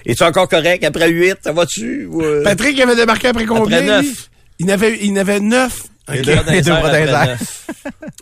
es-tu 0.06 0.24
encore 0.24 0.48
correct? 0.48 0.84
Après 0.84 1.10
8, 1.10 1.38
ça 1.44 1.52
va-tu? 1.54 2.08
Euh, 2.14 2.44
Patrick 2.44 2.80
avait 2.80 2.96
débarqué 2.96 3.30
après 3.30 3.46
combien? 3.46 3.78
Après 3.78 3.88
neuf. 3.88 4.06
lui? 4.06 4.16
Il 4.60 4.66
n'avait, 4.68 5.00
il 5.02 5.14
n'avait 5.14 5.40
neuf. 5.40 5.86
les 6.10 6.20
OK. 6.20 6.26
deux 6.26 6.34
bras 6.36 6.44
dans 6.44 6.52
Les 6.52 6.62
deux 6.62 6.70
airs 6.72 6.80
bras 6.82 6.92
dans 6.92 6.98
les 6.98 7.10
après 7.10 7.32
airs. 7.32 7.38
neuf. 7.40 7.68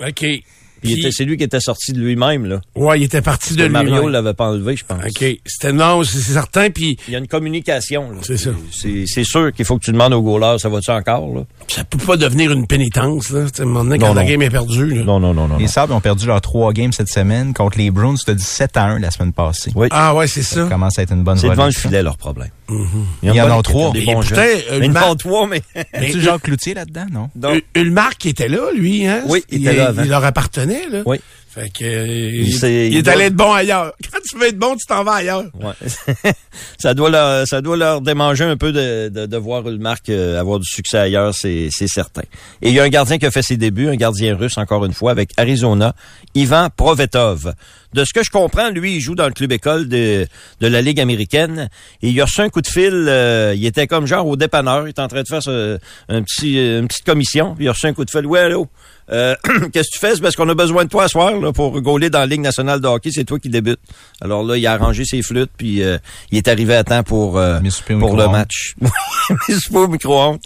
OK. 0.07 0.25
C'est 1.11 1.25
lui 1.25 1.37
qui 1.37 1.43
était 1.43 1.59
sorti 1.59 1.93
de 1.93 1.99
lui-même. 1.99 2.45
là. 2.45 2.61
Ouais, 2.75 2.99
il 2.99 3.03
était 3.03 3.21
parti 3.21 3.55
de 3.55 3.63
lui. 3.63 3.69
Mario 3.71 4.09
l'avait 4.09 4.33
pas 4.33 4.47
enlevé, 4.49 4.75
je 4.75 4.85
pense. 4.85 5.03
OK. 5.03 5.25
C'était 5.45 5.73
non, 5.73 6.03
c'est 6.03 6.19
certain. 6.19 6.69
Puis 6.69 6.97
Il 7.07 7.13
y 7.13 7.15
a 7.15 7.19
une 7.19 7.27
communication. 7.27 8.11
là. 8.11 8.17
C'est 8.23 8.37
ça. 8.37 8.51
C'est 8.71 9.23
sûr 9.23 9.51
qu'il 9.53 9.65
faut 9.65 9.77
que 9.77 9.85
tu 9.85 9.91
demandes 9.91 10.13
au 10.13 10.21
goaler, 10.21 10.57
ça 10.59 10.69
va-tu 10.69 10.91
encore? 10.91 11.33
Là? 11.35 11.41
ça 11.67 11.83
peut 11.83 11.97
pas 11.97 12.17
devenir 12.17 12.51
une 12.51 12.67
pénitence, 12.67 13.29
là. 13.31 13.43
Tu 13.45 13.49
sais, 13.55 13.61
à 13.61 13.65
un 13.65 13.67
moment 13.67 13.83
donné, 13.83 13.97
Non, 13.97 14.07
quand 14.07 14.13
la 14.13 14.23
non. 14.23 14.29
game 14.29 14.41
est 14.41 14.49
perdue, 14.49 14.93
là. 14.95 15.03
Non, 15.03 15.19
non, 15.19 15.33
non, 15.33 15.47
non. 15.47 15.57
Les 15.57 15.67
Sabres 15.67 15.95
ont 15.95 16.01
perdu 16.01 16.25
leurs 16.27 16.41
trois 16.41 16.73
games 16.73 16.91
cette 16.93 17.09
semaine 17.09 17.53
contre 17.53 17.77
les 17.77 17.91
Bruins 17.91 18.15
de 18.27 18.33
17 18.33 18.77
à 18.77 18.83
1 18.85 18.99
la 18.99 19.11
semaine 19.11 19.33
passée. 19.33 19.71
Oui. 19.75 19.87
Ah 19.91 20.15
ouais, 20.15 20.27
c'est 20.27 20.43
Ça 20.43 20.63
ça. 20.63 20.69
commence 20.69 20.97
à 20.99 21.03
être 21.03 21.13
une 21.13 21.23
bonne 21.23 21.37
C'est 21.37 21.49
devant 21.49 21.65
le 21.65 21.71
filet, 21.71 22.01
leur 22.03 22.17
problème. 22.17 22.49
Il 23.23 23.33
y 23.33 23.41
en 23.41 23.57
a 23.57 23.61
trois. 23.61 23.91
Des 23.91 24.01
Et 24.01 24.05
bons 24.05 24.21
euh, 24.31 24.79
Ils 24.83 24.91
font 24.93 25.15
trois, 25.15 25.47
mais... 25.47 25.61
C'est 25.93 26.19
Jacques 26.19 26.43
Cloutier 26.43 26.73
là-dedans, 26.75 27.05
non? 27.11 27.29
Donc, 27.35 27.55
U- 27.75 27.79
Ulmark 27.81 28.15
qui 28.17 28.29
était 28.29 28.47
là, 28.47 28.71
lui, 28.75 29.07
hein? 29.07 29.21
Oui, 29.27 29.43
il 29.49 29.65
était 29.65 29.75
là 29.77 29.87
avant. 29.89 30.03
Il 30.03 30.09
leur 30.09 30.23
appartenait, 30.23 30.68
là. 30.91 31.01
Oui. 31.05 31.17
Fait 31.51 31.69
que, 31.71 31.83
euh, 31.83 32.05
il, 32.87 32.97
est 32.97 33.01
doit- 33.01 33.13
allé 33.13 33.23
être 33.25 33.35
bon 33.35 33.51
ailleurs. 33.51 33.91
Quand 34.11 34.19
tu 34.23 34.37
veux 34.37 34.47
être 34.49 34.57
bon, 34.59 34.75
tu 34.75 34.85
t'en 34.85 35.03
vas 35.03 35.13
ailleurs. 35.13 35.45
Ouais. 35.59 36.31
ça 36.77 36.93
doit 36.93 37.09
leur, 37.09 37.47
ça 37.47 37.61
doit 37.61 37.75
leur 37.75 38.01
démanger 38.01 38.43
un 38.43 38.55
peu 38.55 38.71
de, 38.71 39.09
de, 39.09 39.25
de 39.25 39.37
voir 39.37 39.67
Ulmark 39.67 40.07
euh, 40.09 40.39
avoir 40.39 40.59
du 40.59 40.69
succès 40.69 40.99
ailleurs, 40.99 41.33
c'est, 41.33 41.69
certain. 41.71 42.21
Et 42.61 42.69
il 42.69 42.73
y 42.75 42.79
a 42.79 42.83
un 42.83 42.89
gardien 42.89 43.17
qui 43.17 43.25
a 43.25 43.31
fait 43.31 43.41
ses 43.41 43.57
débuts, 43.57 43.87
un 43.89 43.95
gardien 43.95 44.35
russe 44.35 44.57
encore 44.59 44.85
une 44.85 44.93
fois 44.93 45.09
avec 45.09 45.31
Arizona, 45.37 45.95
Ivan 46.35 46.69
Provetov. 46.75 47.53
De 47.93 48.05
ce 48.05 48.13
que 48.13 48.23
je 48.23 48.29
comprends, 48.29 48.69
lui, 48.69 48.97
il 48.97 49.01
joue 49.01 49.15
dans 49.15 49.25
le 49.25 49.33
club 49.33 49.51
école 49.51 49.87
de, 49.89 50.27
de 50.61 50.67
la 50.67 50.81
Ligue 50.83 50.99
américaine 51.01 51.69
et 52.03 52.09
il 52.09 52.21
a 52.21 52.25
reçu 52.25 52.41
un 52.41 52.49
coup 52.49 52.61
de 52.61 52.67
fil, 52.67 52.91
euh, 52.93 53.53
il 53.55 53.65
était 53.65 53.87
comme 53.87 54.05
genre 54.05 54.27
au 54.27 54.35
dépanneur, 54.35 54.85
il 54.85 54.91
était 54.91 55.01
en 55.01 55.07
train 55.07 55.23
de 55.23 55.27
faire 55.27 55.41
ce- 55.41 55.79
un 56.07 56.21
petit, 56.21 56.59
une 56.77 56.87
petite 56.87 57.05
commission, 57.05 57.55
il 57.59 57.67
a 57.67 57.71
reçu 57.71 57.87
un 57.87 57.93
coup 57.93 58.05
de 58.05 58.11
fil, 58.11 58.27
ouais, 58.27 58.41
allô, 58.41 58.67
euh, 59.11 59.35
qu'est-ce 59.73 59.89
que 59.89 59.93
tu 59.93 59.99
fais? 59.99 60.15
C'est 60.15 60.21
parce 60.21 60.35
qu'on 60.35 60.49
a 60.49 60.55
besoin 60.55 60.85
de 60.85 60.89
toi 60.89 61.03
ce 61.03 61.13
soir 61.13 61.35
là, 61.35 61.51
pour 61.51 61.79
gauler 61.81 62.09
dans 62.09 62.19
la 62.19 62.25
Ligue 62.25 62.41
nationale 62.41 62.79
de 62.79 62.87
hockey, 62.87 63.11
c'est 63.11 63.23
toi 63.23 63.39
qui 63.39 63.49
débutes. 63.49 63.79
Alors 64.21 64.43
là, 64.43 64.57
il 64.57 64.65
a 64.67 64.73
arrangé 64.73 65.05
ses 65.05 65.21
flûtes, 65.21 65.51
puis 65.57 65.81
euh, 65.81 65.97
il 66.31 66.37
est 66.37 66.47
arrivé 66.47 66.75
à 66.75 66.83
temps 66.83 67.03
pour, 67.03 67.37
euh, 67.37 67.59
pour 67.99 68.15
le 68.15 68.27
match. 68.27 68.75
Au 69.73 69.87
micro-ondes. 69.87 70.39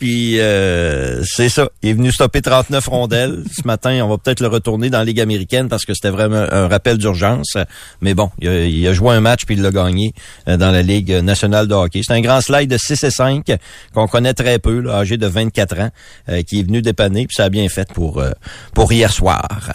Puis 0.00 0.40
euh, 0.40 1.22
c'est 1.24 1.50
ça. 1.50 1.68
Il 1.82 1.90
est 1.90 1.92
venu 1.92 2.10
stopper 2.10 2.40
39 2.40 2.86
rondelles. 2.88 3.44
Ce 3.54 3.66
matin, 3.66 4.00
on 4.02 4.08
va 4.08 4.16
peut-être 4.16 4.40
le 4.40 4.48
retourner 4.48 4.88
dans 4.88 4.98
la 4.98 5.04
Ligue 5.04 5.20
américaine 5.20 5.68
parce 5.68 5.84
que 5.84 5.92
c'était 5.92 6.08
vraiment 6.08 6.46
un 6.50 6.68
rappel 6.68 6.96
d'urgence. 6.96 7.58
Mais 8.00 8.14
bon, 8.14 8.30
il 8.40 8.48
a, 8.48 8.64
il 8.64 8.88
a 8.88 8.94
joué 8.94 9.14
un 9.14 9.20
match 9.20 9.44
puis 9.44 9.56
il 9.56 9.62
l'a 9.62 9.70
gagné 9.70 10.14
euh, 10.48 10.56
dans 10.56 10.70
la 10.70 10.80
Ligue 10.80 11.12
nationale 11.12 11.68
de 11.68 11.74
hockey. 11.74 12.00
C'est 12.02 12.14
un 12.14 12.22
grand 12.22 12.40
slide 12.40 12.70
de 12.70 12.78
6 12.78 13.04
et 13.04 13.10
5 13.10 13.52
qu'on 13.92 14.06
connaît 14.06 14.32
très 14.32 14.58
peu, 14.58 14.80
là, 14.80 14.96
âgé 14.96 15.18
de 15.18 15.26
24 15.26 15.80
ans, 15.80 15.90
euh, 16.30 16.42
qui 16.42 16.60
est 16.60 16.62
venu 16.62 16.80
dépanner, 16.80 17.26
puis 17.26 17.34
ça 17.34 17.44
a 17.44 17.48
bien 17.50 17.68
fait 17.68 17.92
pour 17.92 18.09
pour 18.10 18.22
euh, 18.22 18.30
pour 18.74 18.92
hier 18.92 19.12
soir. 19.12 19.72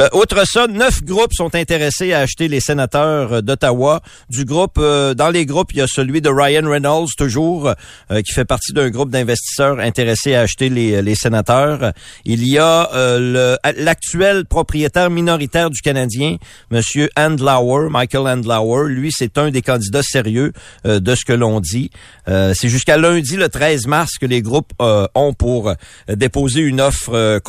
Euh, 0.00 0.08
outre 0.12 0.46
ça, 0.46 0.66
neuf 0.66 1.02
groupes 1.04 1.32
sont 1.32 1.54
intéressés 1.54 2.12
à 2.12 2.20
acheter 2.20 2.48
les 2.48 2.60
sénateurs 2.60 3.34
euh, 3.34 3.40
d'Ottawa. 3.40 4.00
Du 4.30 4.44
groupe, 4.44 4.78
euh, 4.78 5.14
dans 5.14 5.28
les 5.30 5.46
groupes, 5.46 5.72
il 5.72 5.78
y 5.78 5.82
a 5.82 5.86
celui 5.86 6.20
de 6.20 6.28
Ryan 6.28 6.68
Reynolds 6.68 7.10
toujours, 7.16 7.68
euh, 8.10 8.22
qui 8.22 8.32
fait 8.32 8.44
partie 8.44 8.72
d'un 8.72 8.90
groupe 8.90 9.10
d'investisseurs 9.10 9.78
intéressés 9.78 10.34
à 10.34 10.42
acheter 10.42 10.68
les, 10.68 11.02
les 11.02 11.14
sénateurs. 11.14 11.92
Il 12.24 12.46
y 12.46 12.58
a 12.58 12.90
euh, 12.94 13.56
l'actuel 13.76 14.44
propriétaire 14.44 15.10
minoritaire 15.10 15.70
du 15.70 15.80
Canadien, 15.80 16.36
Monsieur 16.70 17.10
Andlauer, 17.16 17.90
Michael 17.90 18.26
Andlauer. 18.26 18.88
Lui, 18.88 19.10
c'est 19.12 19.38
un 19.38 19.50
des 19.50 19.62
candidats 19.62 20.02
sérieux 20.02 20.52
euh, 20.86 21.00
de 21.00 21.14
ce 21.14 21.24
que 21.24 21.32
l'on 21.32 21.60
dit. 21.60 21.90
Euh, 22.28 22.52
c'est 22.54 22.68
jusqu'à 22.68 22.96
lundi, 22.96 23.36
le 23.36 23.48
13 23.48 23.86
mars, 23.86 24.18
que 24.18 24.26
les 24.26 24.42
groupes 24.42 24.72
euh, 24.80 25.06
ont 25.14 25.32
pour 25.32 25.68
euh, 25.68 25.74
déposer 26.08 26.60
une 26.60 26.80
offre 26.80 27.14
euh, 27.14 27.40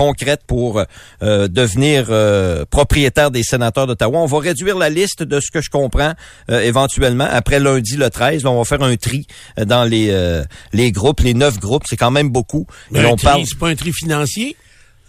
pour 0.48 0.84
euh, 1.24 1.48
devenir 1.48 2.08
euh, 2.10 2.66
propriétaire 2.70 3.32
des 3.32 3.44
sénateurs 3.44 3.88
d'Ottawa. 3.88 4.20
On 4.20 4.26
va 4.26 4.40
réduire 4.40 4.78
la 4.78 4.90
liste 4.90 5.24
de 5.24 5.40
ce 5.40 5.52
que 5.52 5.62
je 5.62 5.70
comprends 5.70 6.14
euh, 6.50 6.60
éventuellement 6.62 7.28
après 7.30 7.60
lundi 7.60 7.96
le 7.98 8.10
13. 8.10 8.44
Là, 8.44 8.52
on 8.52 8.58
va 8.58 8.66
faire 8.66 8.82
un 8.84 8.96
tri 8.96 9.28
euh, 9.58 9.66
dans 9.66 9.84
les 9.84 10.10
euh, 10.10 10.44
les 10.74 10.92
groupes, 10.92 11.22
les 11.22 11.34
neuf 11.34 11.60
groupes. 11.60 11.84
C'est 11.88 11.98
quand 11.98 12.12
même 12.12 12.30
beaucoup. 12.30 12.66
Mais 12.92 13.00
Et 13.00 13.04
un 13.04 13.10
on 13.10 13.16
tri, 13.16 13.26
parle. 13.26 13.42
c'est 13.46 13.58
pas 13.58 13.70
un 13.70 13.76
tri 13.76 13.92
financier? 13.94 14.56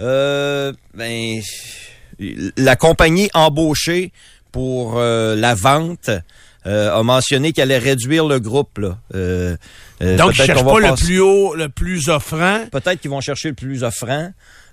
Euh, 0.00 0.72
ben, 0.94 1.40
la 2.56 2.76
compagnie 2.76 3.28
embauchée 3.34 4.12
pour 4.52 4.94
euh, 4.98 5.36
la 5.36 5.54
vente 5.54 6.10
euh, 6.66 6.94
a 6.94 7.02
mentionné 7.02 7.52
qu'elle 7.52 7.70
allait 7.72 7.78
réduire 7.78 8.26
le 8.26 8.38
groupe. 8.40 8.78
Là. 8.78 8.98
Euh, 9.14 9.56
euh, 10.02 10.16
Donc, 10.16 10.32
ils 10.38 10.44
cherchent 10.44 10.64
pas 10.64 10.78
le 10.80 10.94
plus 10.94 11.20
haut, 11.20 11.54
le 11.54 11.68
plus 11.68 12.08
offrant. 12.08 12.64
Peut-être 12.70 13.00
qu'ils 13.00 13.10
vont 13.10 13.20
chercher 13.20 13.48
le 13.48 13.54
plus 13.54 13.82
offrant. 13.82 14.30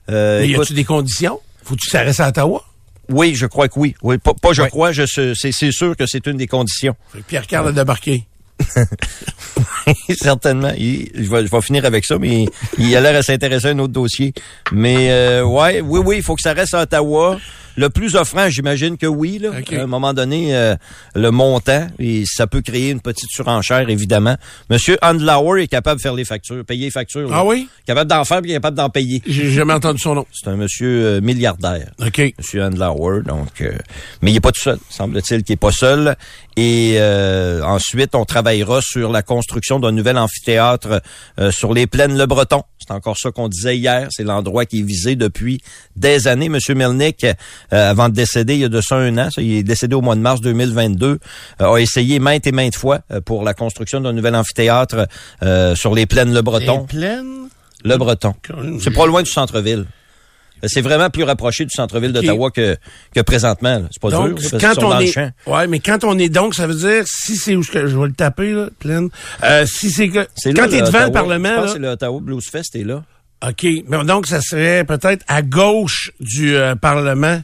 Euh, 0.10 0.42
Mais 0.42 0.50
y 0.50 0.56
a-tu 0.56 0.74
des 0.74 0.84
conditions? 0.86 1.40
Faut-tu 1.64 1.86
que 1.86 1.92
ça 1.92 2.02
reste 2.02 2.20
à 2.20 2.30
Ottawa? 2.30 2.64
oui, 3.10 3.36
je 3.36 3.46
crois 3.46 3.70
que 3.70 3.80
oui. 3.80 3.96
Oui, 4.02 4.18
pas, 4.18 4.34
pas 4.34 4.52
je 4.54 4.62
Oui. 4.64 4.70
crois, 4.70 4.92
je 4.92 5.06
c'est 5.06 5.34
c'est 5.54 5.72
sûr 5.72 5.96
que 5.96 6.06
c'est 6.06 6.26
une 6.28 6.36
des 6.38 6.48
conditions. 6.48 6.96
Fait 7.14 7.20
que 7.20 7.24
Pierre-Carl 7.24 7.68
a 7.68 7.72
débarqué. 7.72 8.26
Certainement. 10.20 10.72
Il- 10.78 11.10
je, 11.16 11.30
vais, 11.30 11.46
je 11.46 11.52
vais 11.52 11.62
finir 11.62 11.86
avec 11.86 12.06
ça, 12.06 12.18
mais 12.20 12.44
il, 12.44 12.50
il 12.80 12.96
a 12.96 13.02
l'air 13.02 13.16
à 13.16 13.24
s'intéresser 13.24 13.68
à 13.68 13.72
un 13.72 13.80
autre 13.80 13.94
dossier. 13.94 14.34
Mais 14.72 15.10
euh, 15.12 15.44
ouais, 15.46 15.82
oui, 15.82 16.02
oui, 16.04 16.18
il 16.18 16.24
faut 16.24 16.36
que 16.36 16.42
ça 16.42 16.54
reste 16.54 16.74
à 16.74 16.82
Ottawa. 16.82 17.38
Le 17.78 17.90
plus 17.90 18.16
offrant, 18.16 18.50
j'imagine 18.50 18.98
que 18.98 19.06
oui. 19.06 19.38
Là. 19.38 19.52
OK. 19.58 19.72
À 19.72 19.84
un 19.84 19.88
moment 19.88 20.14
donné, 20.14 20.56
euh, 20.56 20.76
le 21.16 21.30
montant, 21.32 21.88
et 22.00 22.24
ça 22.26 22.48
peut 22.48 22.62
créer 22.62 22.90
une 22.90 23.02
petite 23.02 23.30
surenchère, 23.30 23.88
évidemment. 23.90 24.36
Monsieur 24.70 24.98
Andlauer 25.04 25.62
est 25.64 25.68
capable 25.68 25.98
de 26.00 26.02
faire 26.02 26.16
les 26.16 26.26
factures, 26.26 26.66
payer 26.66 26.86
les 26.86 26.92
factures. 26.92 27.30
là. 27.30 27.38
Ah 27.40 27.46
oui? 27.46 27.70
Capable 27.86 28.10
d'en 28.10 28.26
faire, 28.26 28.42
puis 28.42 28.52
capable 28.52 28.76
d'en 28.76 28.90
payer. 28.90 29.22
J'ai 29.28 29.52
jamais 29.52 29.74
entendu 29.74 30.00
son 30.00 30.16
nom. 30.16 30.26
C'est 30.34 30.50
un 30.50 30.56
monsieur 30.56 31.06
euh, 31.06 31.22
milliardaire. 31.22 31.92
OK. 32.06 32.34
Monsieur 32.38 32.64
Andlauer, 32.64 33.22
donc, 33.24 33.62
euh, 33.62 33.72
mais 34.22 34.32
il 34.32 34.34
n'est 34.34 34.40
pas 34.40 34.52
tout 34.52 34.62
seul. 34.62 34.80
Semble-t-il 34.90 35.44
qu'il 35.44 35.54
n'est 35.54 35.58
pas 35.58 35.72
seul. 35.72 36.16
Et 36.60 36.96
euh, 36.98 37.62
ensuite, 37.62 38.16
on 38.16 38.26
travaillera 38.26 38.82
sur 38.82 39.12
la 39.12 39.22
construction 39.22 39.80
d'un 39.80 39.92
nouvel 39.92 40.18
amphithéâtre 40.18 41.04
euh, 41.40 41.52
sur 41.52 41.72
les 41.72 41.86
plaines 41.86 42.18
Le 42.18 42.26
Breton. 42.26 42.64
C'est 42.80 42.94
encore 42.94 43.18
ça 43.18 43.32
qu'on 43.32 43.48
disait 43.48 43.78
hier. 43.78 44.08
C'est 44.10 44.24
l'endroit 44.24 44.66
qui 44.66 44.80
est 44.80 44.84
visé 44.84 45.16
depuis 45.16 45.62
des 45.96 46.28
années. 46.28 46.50
Monsieur 46.50 46.74
Melnick, 46.74 47.28
euh, 47.74 47.92
avant 47.92 48.10
de 48.10 48.14
décéder, 48.14 48.54
il 48.56 48.60
y 48.62 48.66
a 48.66 48.70
de 48.70 48.82
ça 48.82 48.96
un 48.96 49.18
an, 49.18 49.30
ça, 49.30 49.42
il 49.42 49.54
est 49.58 49.64
décédé 49.64 49.96
au 49.96 50.02
mois 50.02 50.16
de 50.16 50.22
mars 50.22 50.42
2022, 50.42 51.20
euh, 51.62 51.66
a 51.74 51.78
essayé 51.80 52.20
maintes 52.20 52.48
et 52.48 52.52
maintes 52.52 52.76
fois 52.76 53.00
euh, 53.12 53.22
pour 53.22 53.44
la 53.44 53.54
construction 53.54 54.02
d'un 54.02 54.14
nouvel 54.14 54.36
amphithéâtre 54.36 55.08
euh, 55.44 55.76
sur 55.76 55.94
les 55.94 56.06
plaines 56.06 56.34
Le 56.34 56.42
Breton. 56.42 56.82
Les 56.82 57.00
plaines? 57.00 57.48
Le 57.84 57.98
Breton. 57.98 58.34
C'est 58.80 58.92
pas 58.92 59.06
loin 59.06 59.22
du 59.24 59.30
centre-ville. 59.30 59.86
Euh, 60.64 60.68
C'est 60.68 60.82
vraiment 60.82 61.10
plus 61.12 61.24
rapproché 61.24 61.66
du 61.66 61.70
centre-ville 61.72 62.12
d'Ottawa 62.12 62.50
que, 62.50 62.76
que 63.14 63.22
présentement. 63.22 63.84
C'est 63.92 64.02
pas 64.02 64.10
Donc, 64.10 64.40
dur, 64.40 64.50
quand 64.60 64.84
on 64.84 65.00
est, 65.00 65.16
ouais, 65.46 65.68
mais 65.68 65.80
quand 65.80 66.04
on 66.04 66.18
est 66.18 66.30
donc, 66.30 66.56
ça 66.56 66.66
veut 66.66 66.74
dire, 66.74 67.04
si 67.06 67.36
c'est 67.36 67.56
où 67.56 67.62
je, 67.62 67.72
je 67.72 67.96
vais 67.98 68.08
le 68.08 68.14
taper, 68.14 68.54
là, 68.54 68.70
pleine. 68.80 69.10
Euh, 69.44 69.66
si 69.68 69.92
c'est 69.92 70.10
que, 70.10 70.26
quand 70.56 70.68
t'es 70.68 70.82
devant 70.82 71.06
le 71.06 71.12
Parlement, 71.12 71.50
Je 71.50 71.56
pense 71.56 71.62
là, 71.62 71.68
que 71.68 71.74
c'est 71.74 71.80
le 71.80 71.90
Ottawa 71.90 72.20
Blues 72.22 72.44
Fest 72.52 72.76
est 72.76 72.84
là. 72.84 73.04
OK. 73.46 73.66
Mais 73.88 74.04
donc, 74.06 74.28
ça 74.28 74.42
serait 74.42 74.84
peut-être 74.84 75.24
à 75.28 75.42
gauche 75.42 76.12
du 76.20 76.56
euh, 76.56 76.76
Parlement. 76.76 77.42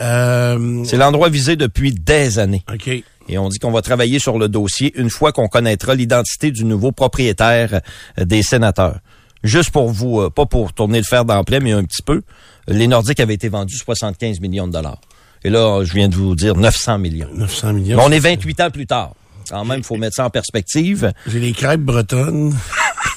Euh, 0.00 0.84
C'est 0.84 0.96
l'endroit 0.96 1.28
visé 1.28 1.56
depuis 1.56 1.92
des 1.92 2.38
années. 2.38 2.64
OK. 2.72 2.88
Et 3.28 3.38
on 3.38 3.48
dit 3.48 3.58
qu'on 3.58 3.70
va 3.70 3.82
travailler 3.82 4.18
sur 4.18 4.38
le 4.38 4.48
dossier 4.48 4.92
une 4.96 5.10
fois 5.10 5.32
qu'on 5.32 5.48
connaîtra 5.48 5.94
l'identité 5.94 6.50
du 6.50 6.64
nouveau 6.64 6.92
propriétaire 6.92 7.80
euh, 8.18 8.24
des 8.24 8.42
sénateurs. 8.42 8.98
Juste 9.42 9.70
pour 9.70 9.88
vous, 9.90 10.20
euh, 10.20 10.30
pas 10.30 10.46
pour 10.46 10.72
tourner 10.72 10.98
le 10.98 11.04
fer 11.04 11.24
d'emploi, 11.24 11.60
mais 11.60 11.72
un 11.72 11.84
petit 11.84 12.02
peu. 12.02 12.22
Les 12.68 12.86
Nordiques 12.86 13.20
avaient 13.20 13.34
été 13.34 13.48
vendus 13.48 13.76
75 13.78 14.40
millions 14.40 14.66
de 14.66 14.72
dollars. 14.72 15.00
Et 15.42 15.48
là, 15.48 15.82
je 15.84 15.92
viens 15.94 16.08
de 16.08 16.14
vous 16.14 16.34
dire 16.34 16.56
900 16.56 16.98
millions. 16.98 17.28
900 17.34 17.72
millions. 17.72 17.96
Mais 17.96 18.02
on 18.04 18.12
est 18.12 18.18
28 18.18 18.60
ans 18.60 18.70
plus 18.70 18.86
tard. 18.86 19.14
Quand 19.48 19.64
même, 19.64 19.82
faut 19.82 19.96
mettre 19.96 20.16
ça 20.16 20.26
en 20.26 20.30
perspective. 20.30 21.12
J'ai 21.26 21.40
les 21.40 21.52
crêpes 21.52 21.80
bretonnes. 21.80 22.54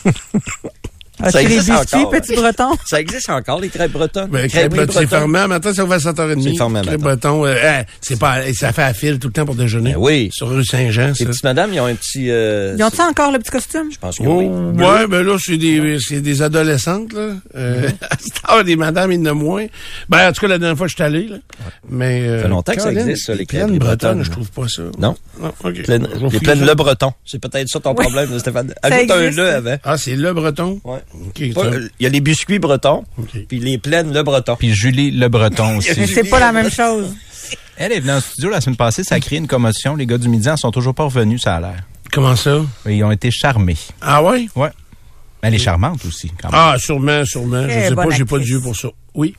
As-tu 1.22 1.32
Ça 1.32 1.40
les 1.42 1.46
existe 1.46 1.70
biscuits, 1.72 1.96
encore, 1.98 2.10
petit 2.12 2.36
breton? 2.36 2.70
Ça 2.86 3.00
existe 3.00 3.30
encore, 3.30 3.60
les 3.62 3.70
crêpes 3.70 3.92
bretonnes? 3.92 4.30
Ben, 4.30 4.48
crêpes 4.50 4.72
bretonnes, 4.74 4.96
c'est 5.02 5.08
fermé. 5.08 5.46
Maintenant, 5.48 5.74
ça 5.74 5.84
ouvre 5.84 5.94
à 5.94 5.98
7h30. 6.00 6.42
C'est 6.44 6.56
fermé 6.58 6.82
Crêpes 6.82 7.02
bretonnes, 7.02 7.46
euh, 7.46 7.56
hein, 7.64 7.84
c'est 8.02 8.18
pas, 8.20 8.38
ça 8.54 8.74
fait 8.74 8.82
à 8.84 8.94
fil 8.94 9.20
tout 9.20 9.28
le 9.28 9.34
temps 9.34 9.46
pour 9.46 9.56
déjeuner. 9.56 9.92
Ben 9.94 10.00
oui. 10.00 10.30
Sur 10.34 10.50
rue 10.50 10.66
Saint-Jean, 10.66 11.14
ça. 11.14 11.24
Les 11.24 11.30
petites 11.30 11.44
madames, 11.44 11.72
ils 11.74 11.80
ont 11.80 11.86
un 11.86 11.96
petit... 11.96 12.30
Euh, 12.32 12.76
Ils 12.78 12.84
ont-tu 12.84 13.02
encore 13.02 13.32
le 13.32 13.40
petit 13.40 13.52
costume? 13.52 13.92
Je 13.92 14.00
pense 14.00 14.18
que 14.18 14.24
Oh, 14.24 14.38
oui. 14.40 14.84
ouais, 14.84 15.08
ben 15.08 15.22
là, 15.24 15.38
c'est 15.40 15.58
des, 15.58 15.98
c'est 16.00 16.22
des 16.22 16.42
adolescentes, 16.42 17.14
là. 17.14 17.30
Euh, 17.56 17.90
à 18.10 18.18
cette 18.20 18.34
heure, 18.50 18.64
des 18.64 18.76
madames, 18.76 19.12
il 19.12 19.20
y 19.20 19.22
en 19.22 19.26
a 19.32 19.34
moins. 19.34 19.66
Ben, 20.10 20.30
en 20.30 20.32
tout 20.34 20.42
cas, 20.42 20.48
la 20.48 20.58
dernière 20.58 20.78
fois, 20.78 20.88
je 20.88 20.96
suis 20.96 21.04
allé, 21.04 21.28
là. 21.28 21.38
Mais, 21.90 22.22
euh, 22.28 22.42
fait 22.42 22.48
longtemps 22.48 22.74
que 22.74 22.82
ça 22.82 22.92
existe, 22.92 23.28
ça, 23.28 23.36
les 23.36 23.46
crêperies 23.46 23.78
bretonnes, 23.78 23.98
bretonnes. 23.98 24.24
je 24.24 24.32
trouve 24.32 24.50
pas 24.52 24.68
ça. 24.68 24.82
Non? 24.98 25.16
Non, 25.40 25.54
OK. 25.64 25.84
Pleine, 25.84 26.08
les 26.32 26.40
ça. 26.46 26.56
Le 26.56 26.74
Breton. 26.76 27.14
C'est 27.26 27.40
peut-être 27.40 27.68
ça 27.70 27.80
ton 27.80 27.94
problème, 27.94 28.38
Stéphane. 28.40 28.74
Ajoute 28.82 29.12
un 29.12 29.30
le 29.30 29.48
avant. 29.48 29.76
Ah, 29.84 29.98
c'est 29.98 30.16
le 30.16 30.34
breton? 30.34 30.80
Ouais. 30.84 31.00
Pas- 31.54 31.66
euh, 31.66 31.88
Il 32.00 32.04
y 32.04 32.06
a 32.06 32.10
les 32.10 32.22
biscuits 32.22 32.60
bretons, 32.60 33.04
puis 33.48 33.60
les 33.60 33.78
plaines 33.78 34.14
Le 34.14 34.24
Breton. 34.24 34.56
Puis 34.58 34.74
Julie 34.74 35.12
Le 35.12 35.28
Breton 35.30 35.78
aussi. 35.78 35.92
Mais 35.98 36.08
c'est 36.08 36.24
pas 36.30 36.40
la 36.40 36.52
même 36.52 36.70
chose. 36.72 37.14
Elle 37.78 37.92
est 37.92 38.00
venue 38.00 38.12
en 38.14 38.20
studio 38.22 38.50
la 38.50 38.62
semaine 38.62 38.78
passée, 38.78 39.04
ça 39.04 39.16
a 39.16 39.20
créé 39.20 39.40
une 39.40 39.48
commotion. 39.48 39.96
Les 39.96 40.06
gars 40.06 40.18
du 40.18 40.30
midi 40.30 40.50
en 40.50 40.58
sont 40.58 40.72
toujours 40.72 40.94
pas 40.94 41.04
revenus, 41.06 41.42
ça 41.42 41.56
a 41.56 41.60
l'air. 41.60 41.84
Comment 42.12 42.36
ça? 42.36 42.62
Ils 42.88 43.04
ont 43.04 43.12
été 43.12 43.32
charmés. 43.32 43.78
Ah 44.02 44.22
ouais? 44.24 44.48
Ouais. 44.56 44.70
Mais 45.42 45.48
elle 45.50 45.56
est 45.56 45.60
charmante 45.60 46.06
aussi, 46.06 46.32
quand 46.42 46.52
même. 46.52 46.60
Ah, 46.62 46.76
sûrement, 46.78 47.26
sûrement. 47.26 47.64
Je 47.68 47.74
sais 47.74 47.96
pas, 47.96 48.10
j'ai 48.12 48.26
pas 48.26 48.38
de 48.38 48.44
yeux 48.46 48.62
pour 48.62 48.76
ça. 48.76 48.90
Oui. 49.16 49.36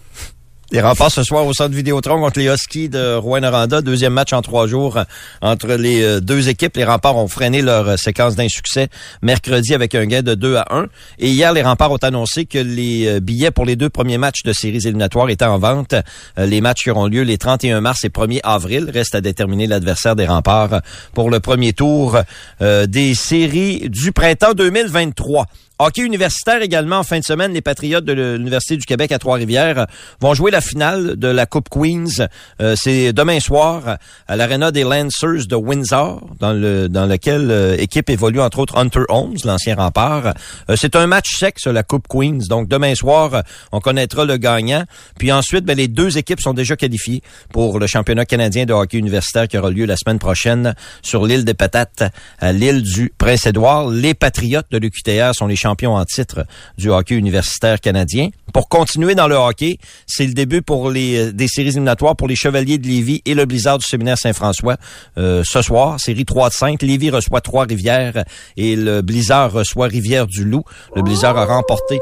Les 0.75 0.81
remparts 0.81 1.12
ce 1.12 1.23
soir 1.23 1.47
au 1.47 1.52
centre 1.52 1.73
Vidéotron 1.73 2.21
contre 2.21 2.40
les 2.40 2.47
Huskies 2.47 2.88
de 2.88 3.14
Rouen-Noranda. 3.14 3.81
Deuxième 3.81 4.12
match 4.12 4.33
en 4.33 4.43
trois 4.43 4.66
jours 4.66 4.99
entre 5.40 5.75
les 5.75 6.02
euh, 6.02 6.21
deux 6.21 6.49
équipes. 6.49 6.76
Les 6.76 6.85
remparts 6.85 7.16
ont 7.16 7.28
freiné 7.28 7.62
leur 7.62 7.90
euh, 7.90 7.97
séquence 7.97 8.35
d'insuccès 8.35 8.88
mercredi 9.23 9.73
avec 9.73 9.95
un 9.95 10.04
gain 10.07 10.23
de 10.23 10.35
2 10.35 10.57
à 10.57 10.66
1. 10.71 10.87
Et 11.21 11.28
hier, 11.28 11.52
les 11.52 11.62
remparts 11.62 11.93
ont 11.93 11.99
annoncé 11.99 12.45
que 12.45 12.59
les 12.59 13.07
euh, 13.07 13.21
billets 13.21 13.52
pour 13.52 13.66
les 13.66 13.76
deux 13.76 13.88
premiers 13.88 14.19
matchs 14.19 14.43
de 14.43 14.52
séries 14.52 14.78
éliminatoires 14.78 15.31
étaient 15.31 15.45
en 15.45 15.61
vente. 15.61 15.95
Les 16.37 16.61
matchs 16.61 16.83
qui 16.83 16.90
auront 16.90 17.07
lieu 17.07 17.23
les 17.23 17.38
31 17.38 17.81
mars 17.81 18.02
et 18.02 18.09
1er 18.09 18.40
avril. 18.43 18.90
Reste 18.93 19.14
à 19.14 19.21
déterminer 19.21 19.69
l'adversaire 19.69 20.16
des 20.16 20.26
remparts 20.26 20.81
pour 21.12 21.31
le 21.31 21.38
premier 21.38 21.73
tour 21.73 22.19
des 22.61 23.14
séries 23.14 23.88
du 23.88 24.11
printemps 24.11 24.54
2023. 24.54 25.47
Hockey 25.81 26.02
universitaire 26.02 26.62
également 26.62 26.99
en 26.99 27.02
fin 27.02 27.19
de 27.19 27.25
semaine, 27.25 27.52
les 27.52 27.61
Patriotes 27.61 28.04
de 28.04 28.12
l'Université 28.12 28.76
du 28.76 28.85
Québec 28.87 29.11
à 29.11 29.19
Trois-Rivières 29.19 29.78
euh, 29.81 29.85
vont 30.21 30.33
jouer 30.33 30.52
la 30.52 30.61
finale 30.61 31.16
de 31.16 31.26
la 31.26 31.47
Coupe 31.47 31.69
Queens. 31.69 32.28
Euh, 32.62 32.76
C'est 32.78 33.12
demain 33.12 33.40
soir 33.40 33.99
à 34.28 34.37
l'Arena 34.37 34.71
des 34.71 34.85
Lancers 34.85 35.49
de 35.49 35.57
Windsor, 35.57 36.28
dans 36.38 36.52
le 36.52 36.88
dans 36.88 37.07
lequel 37.07 37.50
euh, 37.50 37.76
équipe 37.76 38.09
évolue 38.09 38.40
entre 38.40 38.61
autres 38.61 38.78
Hunter 38.78 39.02
Holmes, 39.09 39.37
l'ancien 39.45 39.75
rempart. 39.75 40.35
Euh, 40.71 40.76
C'est 40.76 40.95
un 40.95 41.09
match 41.09 41.35
sec 41.37 41.59
sur 41.59 41.73
la 41.73 41.83
Coupe 41.83 42.07
Queens. 42.09 42.47
Donc 42.49 42.69
demain 42.69 42.95
soir, 42.95 43.43
on 43.73 43.81
connaîtra 43.81 44.25
le 44.25 44.37
gagnant. 44.37 44.85
Puis 45.19 45.33
ensuite, 45.33 45.64
ben, 45.64 45.76
les 45.76 45.88
deux 45.88 46.19
équipes 46.19 46.40
sont 46.40 46.54
déjà 46.54 46.76
qualifiées 46.76 47.21
pour 47.52 47.81
le 47.81 47.88
championnat 47.88 48.26
canadien 48.26 48.64
de 48.64 48.73
hockey 48.73 48.99
universitaire 48.99 49.49
qui 49.49 49.59
aura 49.59 49.71
lieu 49.71 49.87
la 49.87 49.97
semaine 49.97 50.21
prochaine 50.21 50.76
sur 51.02 51.26
l'île 51.26 51.45
des 51.45 51.54
Patates, 51.54 52.04
à 52.38 52.52
l'île 52.52 52.83
du 52.83 53.12
Prince-Édouard. 53.19 53.88
Les 53.88 54.14
Patriotes 54.14 54.71
de 54.71 54.78
l'UQTR 54.78 55.35
sont 55.35 55.49
les 55.49 55.63
champions 55.64 55.94
en 55.94 56.04
titre 56.04 56.44
du 56.76 56.90
hockey 56.90 57.14
universitaire 57.14 57.80
canadien. 57.80 58.28
Pour 58.52 58.68
continuer 58.68 59.14
dans 59.14 59.28
le 59.28 59.35
hockey, 59.35 59.78
c'est 60.06 60.26
le 60.26 60.35
début 60.35 60.62
pour 60.62 60.90
les 60.90 61.28
euh, 61.28 61.33
des 61.33 61.49
séries 61.49 61.68
éliminatoires 61.68 62.16
pour 62.16 62.28
les 62.28 62.37
Chevaliers 62.37 62.78
de 62.78 62.87
Lévis 62.87 63.23
et 63.25 63.35
le 63.35 63.47
Blizzard 63.47 63.78
du 63.78 63.87
Séminaire 63.87 64.18
Saint-François. 64.18 64.76
Euh, 65.16 65.42
ce 65.44 65.62
soir, 65.62 65.99
série 65.99 66.25
3 66.25 66.50
de 66.50 66.54
5, 66.54 66.83
Lévis 66.83 67.11
reçoit 67.11 67.40
Trois-Rivières 67.40 68.25
et 68.56 68.76
le 68.76 69.00
Blizzard 69.02 69.52
reçoit 69.52 69.87
Rivière-du-Loup. 69.87 70.64
Le 70.94 71.02
Blizzard 71.02 71.37
a 71.38 71.47
remporté 71.47 71.99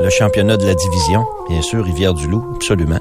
le 0.00 0.10
championnat 0.10 0.56
de 0.56 0.66
la 0.66 0.74
division, 0.74 1.26
bien 1.48 1.62
sûr, 1.62 1.84
Rivière-du-Loup, 1.84 2.52
absolument. 2.54 2.98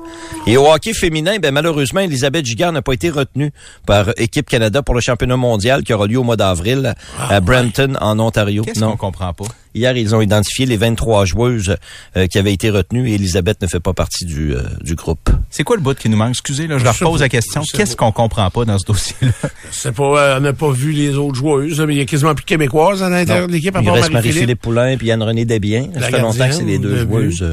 Et 0.48 0.58
au 0.58 0.68
hockey 0.68 0.94
féminin, 0.94 1.38
ben, 1.40 1.54
malheureusement, 1.54 2.00
Elisabeth 2.00 2.46
Giguère 2.46 2.72
n'a 2.72 2.82
pas 2.82 2.94
été 2.94 3.10
retenue 3.10 3.52
par 3.86 4.10
Équipe 4.18 4.50
Canada 4.50 4.82
pour 4.82 4.96
le 4.96 5.02
championnat 5.02 5.38
mondial 5.38 5.84
qui 5.84 5.94
aura 5.94 6.08
lieu 6.08 6.18
au 6.18 6.24
mois 6.24 6.38
d'avril 6.38 6.96
à 7.20 7.40
Brampton, 7.40 7.96
en 8.02 8.20
Ontario. 8.20 8.64
Qu'est-ce 8.64 8.80
qu'on 8.80 8.98
comprend 8.98 9.34
pas? 9.34 9.46
Hier, 9.76 9.96
ils 9.96 10.16
ont 10.16 10.22
identifié 10.22 10.66
les 10.66 10.78
23 10.78 11.26
joueuses 11.26 11.76
euh, 12.16 12.28
qui 12.28 12.38
avaient 12.38 12.54
été 12.54 12.70
retenues 12.70 13.10
et 13.10 13.16
Elisabeth 13.16 13.62
ne 13.62 13.68
fait 13.68 13.80
pas 13.80 13.94
partie 13.94 14.26
du, 14.26 14.54
euh, 14.54 14.62
du 14.82 14.96
groupe. 14.96 15.30
C'est 15.50 15.64
quoi 15.64 15.76
le 15.76 15.82
bout 15.82 15.98
qui 15.98 16.10
nous 16.10 16.18
manque? 16.18 16.32
Excusez, 16.32 16.68
là, 16.68 16.78
je 16.78 16.84
leur 16.84 16.96
pose 16.98 17.20
pas. 17.20 17.26
la 17.26 17.30
question. 17.30 17.62
Qu'est-ce 17.74 17.96
qu'on 17.96 18.12
comprend 18.12 18.50
pas 18.50 18.66
dans 18.66 18.78
ce 18.80 18.86
dossier-là? 18.86 19.32
C'est 19.72 19.94
pas, 19.94 20.04
euh, 20.04 20.38
on 20.38 20.42
n'a 20.42 20.54
pas 20.54 20.72
vu 20.72 20.92
les 20.92 21.16
autres 21.16 21.36
joueuses, 21.36 21.80
mais 21.82 21.94
il 21.96 21.98
y 21.98 22.02
a 22.02 22.06
quasiment 22.06 22.34
plus 22.34 22.44
de 22.44 22.48
Québécoises 22.50 23.04
à 23.04 23.10
l'intérieur 23.10 23.48
de 23.48 23.52
l'équipe, 23.54 23.76
Il 23.82 23.90
reste 23.90 24.12
Marie-Philippe. 24.12 24.14
Marie-Philippe 24.14 24.62
Poulain 24.62 24.98
puis 24.98 25.12
Anne-Renée 25.12 25.46
Desbiens. 25.46 25.90
Ça 25.94 26.10
fait 26.10 26.20
longtemps 26.22 26.48
que 26.48 26.56
c'est 26.56 26.64
les 26.64 26.80
deux 26.80 27.02
joueuses. 27.02 27.46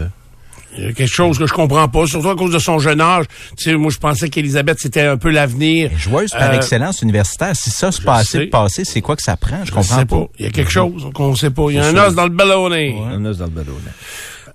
Il 0.76 0.84
y 0.84 0.86
a 0.88 0.92
quelque 0.92 1.06
chose 1.12 1.38
que 1.38 1.46
je 1.46 1.52
comprends 1.52 1.88
pas, 1.88 2.06
surtout 2.06 2.30
à 2.30 2.36
cause 2.36 2.52
de 2.52 2.58
son 2.58 2.78
jeune 2.78 3.00
âge. 3.00 3.26
Tu 3.56 3.70
sais, 3.70 3.76
moi, 3.76 3.90
je 3.92 3.98
pensais 3.98 4.28
qu'Elisabeth, 4.28 4.78
c'était 4.80 5.02
un 5.02 5.16
peu 5.16 5.30
l'avenir. 5.30 5.90
Joueuse 5.96 6.30
par 6.30 6.50
Euh, 6.50 6.56
excellence 6.56 7.00
universitaire. 7.02 7.54
Si 7.54 7.70
ça 7.70 7.92
se 7.92 8.00
passait 8.02 8.46
passé, 8.46 8.84
c'est 8.84 9.00
quoi 9.00 9.14
que 9.16 9.22
ça 9.22 9.36
prend? 9.36 9.60
Je 9.62 9.66
Je 9.66 9.72
comprends 9.72 9.98
sais 9.98 10.04
pas. 10.04 10.16
pas. 10.16 10.26
Il 10.38 10.44
y 10.46 10.48
a 10.48 10.50
quelque 10.50 10.70
chose 10.72 11.08
qu'on 11.14 11.34
sait 11.36 11.50
pas. 11.50 11.66
Il 11.70 11.76
y 11.76 11.78
a 11.78 11.86
un 11.86 11.96
os 11.96 12.14
dans 12.14 12.24
le 12.24 12.30
ballonnet. 12.30 12.94
Un 13.12 13.24
os 13.24 13.38
dans 13.38 13.44
le 13.44 13.50
ballon. 13.50 13.72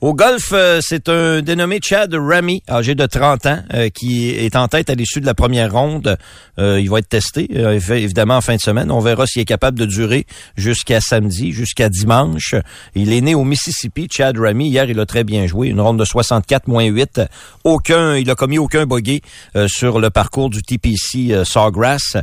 Au 0.02 0.14
golf, 0.14 0.52
euh, 0.54 0.80
c'est 0.82 1.10
un 1.10 1.42
dénommé 1.42 1.82
Chad 1.84 2.14
Ramy, 2.14 2.64
âgé 2.70 2.96
de 2.96 3.06
30 3.06 3.46
ans, 3.48 3.60
euh, 3.74 3.90
qui 3.90 4.30
est 4.30 4.56
en 4.56 4.70
tête 4.70 4.90
à 4.90 4.96
l'issue 4.96 5.20
de 5.20 5.26
la 5.26 5.34
première 5.34 5.74
ronde. 5.74 6.16
Euh, 6.58 6.80
il 6.80 6.90
va 6.90 7.00
être 7.00 7.10
testé, 7.10 7.48
évi- 7.48 8.04
évidemment, 8.04 8.38
en 8.38 8.42
fin 8.42 8.56
de 8.56 8.62
semaine. 8.62 8.92
On 8.92 9.02
verra 9.02 9.28
s'il 9.28 9.42
est 9.42 9.46
capable 9.46 9.78
de 9.78 9.86
durer 9.86 10.26
jusqu'à 10.56 11.02
samedi, 11.02 11.52
jusqu'à 11.52 11.90
dimanche. 11.90 12.56
Il 12.96 13.12
est 13.12 13.20
né 13.20 13.36
au 13.36 13.44
Mississippi, 13.44 14.08
Chad 14.10 14.38
Ramy. 14.38 14.70
Hier, 14.70 14.90
il 14.90 14.98
a 15.02 15.06
très 15.06 15.26
bien 15.26 15.48
joué. 15.48 15.68
Une 15.68 15.82
ronde 15.82 16.00
de 16.00 16.06
64 16.06 16.68
moins 16.70 16.86
8. 16.86 17.22
Aucun, 17.66 18.16
il 18.16 18.30
a 18.32 18.36
commis 18.36 18.58
aucun 18.58 18.86
bogey 18.86 19.20
sur 19.68 20.00
le 20.00 20.10
parcours 20.10 20.50
du 20.50 20.62
TPC 20.62 21.44
Sawgrass. 21.44 22.16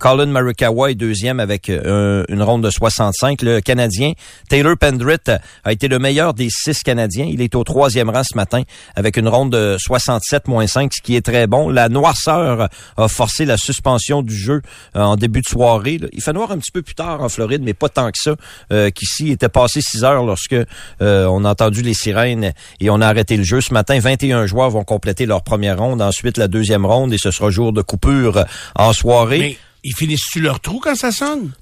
Colin 0.00 0.26
Marikawa 0.26 0.90
est 0.90 0.94
deuxième 0.96 1.38
avec 1.38 1.68
une 1.68 2.42
ronde 2.42 2.64
de 2.64 2.70
65. 2.70 3.42
Le 3.42 3.60
Canadien 3.60 4.14
Taylor 4.48 4.76
Pendrit 4.76 5.16
a 5.62 5.72
été 5.72 5.86
le 5.86 6.00
meilleur 6.00 6.34
des 6.34 6.48
six 6.50 6.82
Canadiens. 6.82 7.19
Il 7.28 7.40
est 7.42 7.54
au 7.54 7.64
troisième 7.64 8.10
rang 8.10 8.22
ce 8.22 8.36
matin 8.36 8.62
avec 8.96 9.16
une 9.16 9.28
ronde 9.28 9.52
de 9.52 9.76
67-5, 9.78 10.90
ce 10.92 11.02
qui 11.02 11.16
est 11.16 11.24
très 11.24 11.46
bon. 11.46 11.68
La 11.68 11.88
noirceur 11.88 12.68
a 12.96 13.08
forcé 13.08 13.44
la 13.44 13.56
suspension 13.56 14.22
du 14.22 14.36
jeu 14.36 14.62
euh, 14.96 15.00
en 15.00 15.16
début 15.16 15.40
de 15.40 15.48
soirée. 15.48 16.00
Il 16.12 16.22
fait 16.22 16.32
noir 16.32 16.50
un 16.50 16.58
petit 16.58 16.72
peu 16.72 16.82
plus 16.82 16.94
tard 16.94 17.22
en 17.22 17.28
Floride, 17.28 17.62
mais 17.62 17.74
pas 17.74 17.88
tant 17.88 18.10
que 18.10 18.18
ça. 18.18 18.34
Euh, 18.72 18.90
Qu'ici, 18.90 19.26
il 19.26 19.32
était 19.32 19.48
passé 19.48 19.80
6 19.80 20.04
heures 20.04 20.24
lorsque 20.24 20.54
euh, 20.54 21.26
on 21.26 21.44
a 21.44 21.50
entendu 21.50 21.82
les 21.82 21.94
sirènes 21.94 22.52
et 22.80 22.90
on 22.90 23.00
a 23.00 23.06
arrêté 23.06 23.36
le 23.36 23.44
jeu. 23.44 23.60
Ce 23.60 23.72
matin, 23.72 23.98
21 23.98 24.46
joueurs 24.46 24.70
vont 24.70 24.84
compléter 24.84 25.26
leur 25.26 25.42
première 25.42 25.78
ronde, 25.78 26.02
ensuite 26.02 26.36
la 26.36 26.48
deuxième 26.48 26.86
ronde 26.86 27.12
et 27.12 27.18
ce 27.18 27.30
sera 27.30 27.50
jour 27.50 27.72
de 27.72 27.82
coupure 27.82 28.44
en 28.74 28.92
soirée. 28.92 29.38
Mais 29.38 29.58
ils 29.84 29.94
finissent-tu 29.94 30.40
leur 30.40 30.60
trou 30.60 30.80
quand 30.82 30.94
ça 30.94 31.10
sonne? 31.10 31.52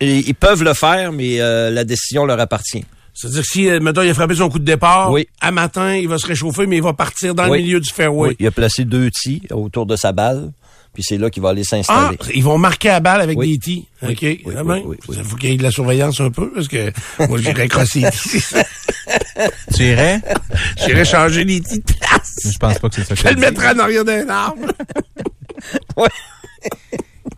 Ils 0.00 0.34
peuvent 0.34 0.62
le 0.62 0.74
faire, 0.74 1.12
mais 1.12 1.40
euh, 1.40 1.70
la 1.70 1.84
décision 1.84 2.24
leur 2.26 2.38
appartient. 2.40 2.84
C'est-à-dire 3.14 3.42
que 3.42 3.46
si, 3.48 3.68
euh, 3.68 3.78
mettons, 3.80 4.02
il 4.02 4.08
a 4.10 4.14
frappé 4.14 4.34
son 4.34 4.48
coup 4.48 4.58
de 4.58 4.64
départ, 4.64 5.10
Oui. 5.12 5.28
à 5.40 5.50
matin, 5.52 5.94
il 5.94 6.08
va 6.08 6.18
se 6.18 6.26
réchauffer, 6.26 6.66
mais 6.66 6.76
il 6.76 6.82
va 6.82 6.92
partir 6.94 7.34
dans 7.34 7.48
Oui. 7.50 7.58
le 7.58 7.64
milieu 7.64 7.80
du 7.80 7.90
fairway. 7.90 8.30
Oui, 8.30 8.36
il 8.40 8.46
a 8.46 8.50
placé 8.50 8.84
deux 8.84 9.10
tis 9.10 9.42
autour 9.50 9.84
de 9.86 9.96
sa 9.96 10.12
balle, 10.12 10.50
puis 10.94 11.02
c'est 11.06 11.18
là 11.18 11.28
qu'il 11.28 11.42
va 11.42 11.50
aller 11.50 11.62
Ah, 11.66 11.68
s'installer. 11.68 12.16
ils 12.34 12.42
vont 12.42 12.56
marquer 12.58 12.88
à 12.90 13.00
balle 13.00 13.20
avec 13.20 13.38
Oui. 13.38 13.52
des 13.52 13.58
tis. 13.58 13.88
Oui. 14.02 14.12
OK. 14.12 14.18
Oui, 14.22 14.40
Ah 14.46 14.48
oui, 14.48 14.54
ben, 14.66 14.82
oui, 14.86 14.96
oui. 15.08 15.16
Il 15.18 15.24
faut 15.24 15.36
qu'il 15.36 15.50
y 15.50 15.52
ait 15.52 15.56
de 15.58 15.62
la 15.62 15.70
surveillance 15.70 16.20
un 16.20 16.30
peu, 16.30 16.50
parce 16.52 16.68
que 16.68 16.90
moi, 17.28 17.38
j'irais 17.38 17.68
crosser 17.68 18.00
les 18.00 18.10
tis. 18.10 18.44
Tu 19.76 19.82
irais? 19.84 20.20
J'irais 20.78 21.04
changer 21.04 21.44
les 21.44 21.60
tis 21.60 21.78
de 21.80 21.84
place. 21.98 22.34
Je 22.44 22.56
pense 22.58 22.78
pas 22.78 22.88
que 22.88 22.94
c'est 22.94 23.04
ça 23.04 23.14
que 23.14 23.20
Je 23.28 23.34
le 23.34 23.40
mettrais 23.40 23.74
en 23.74 23.78
arrière 23.80 24.04
d'un 24.04 24.28
arbre. 24.28 24.66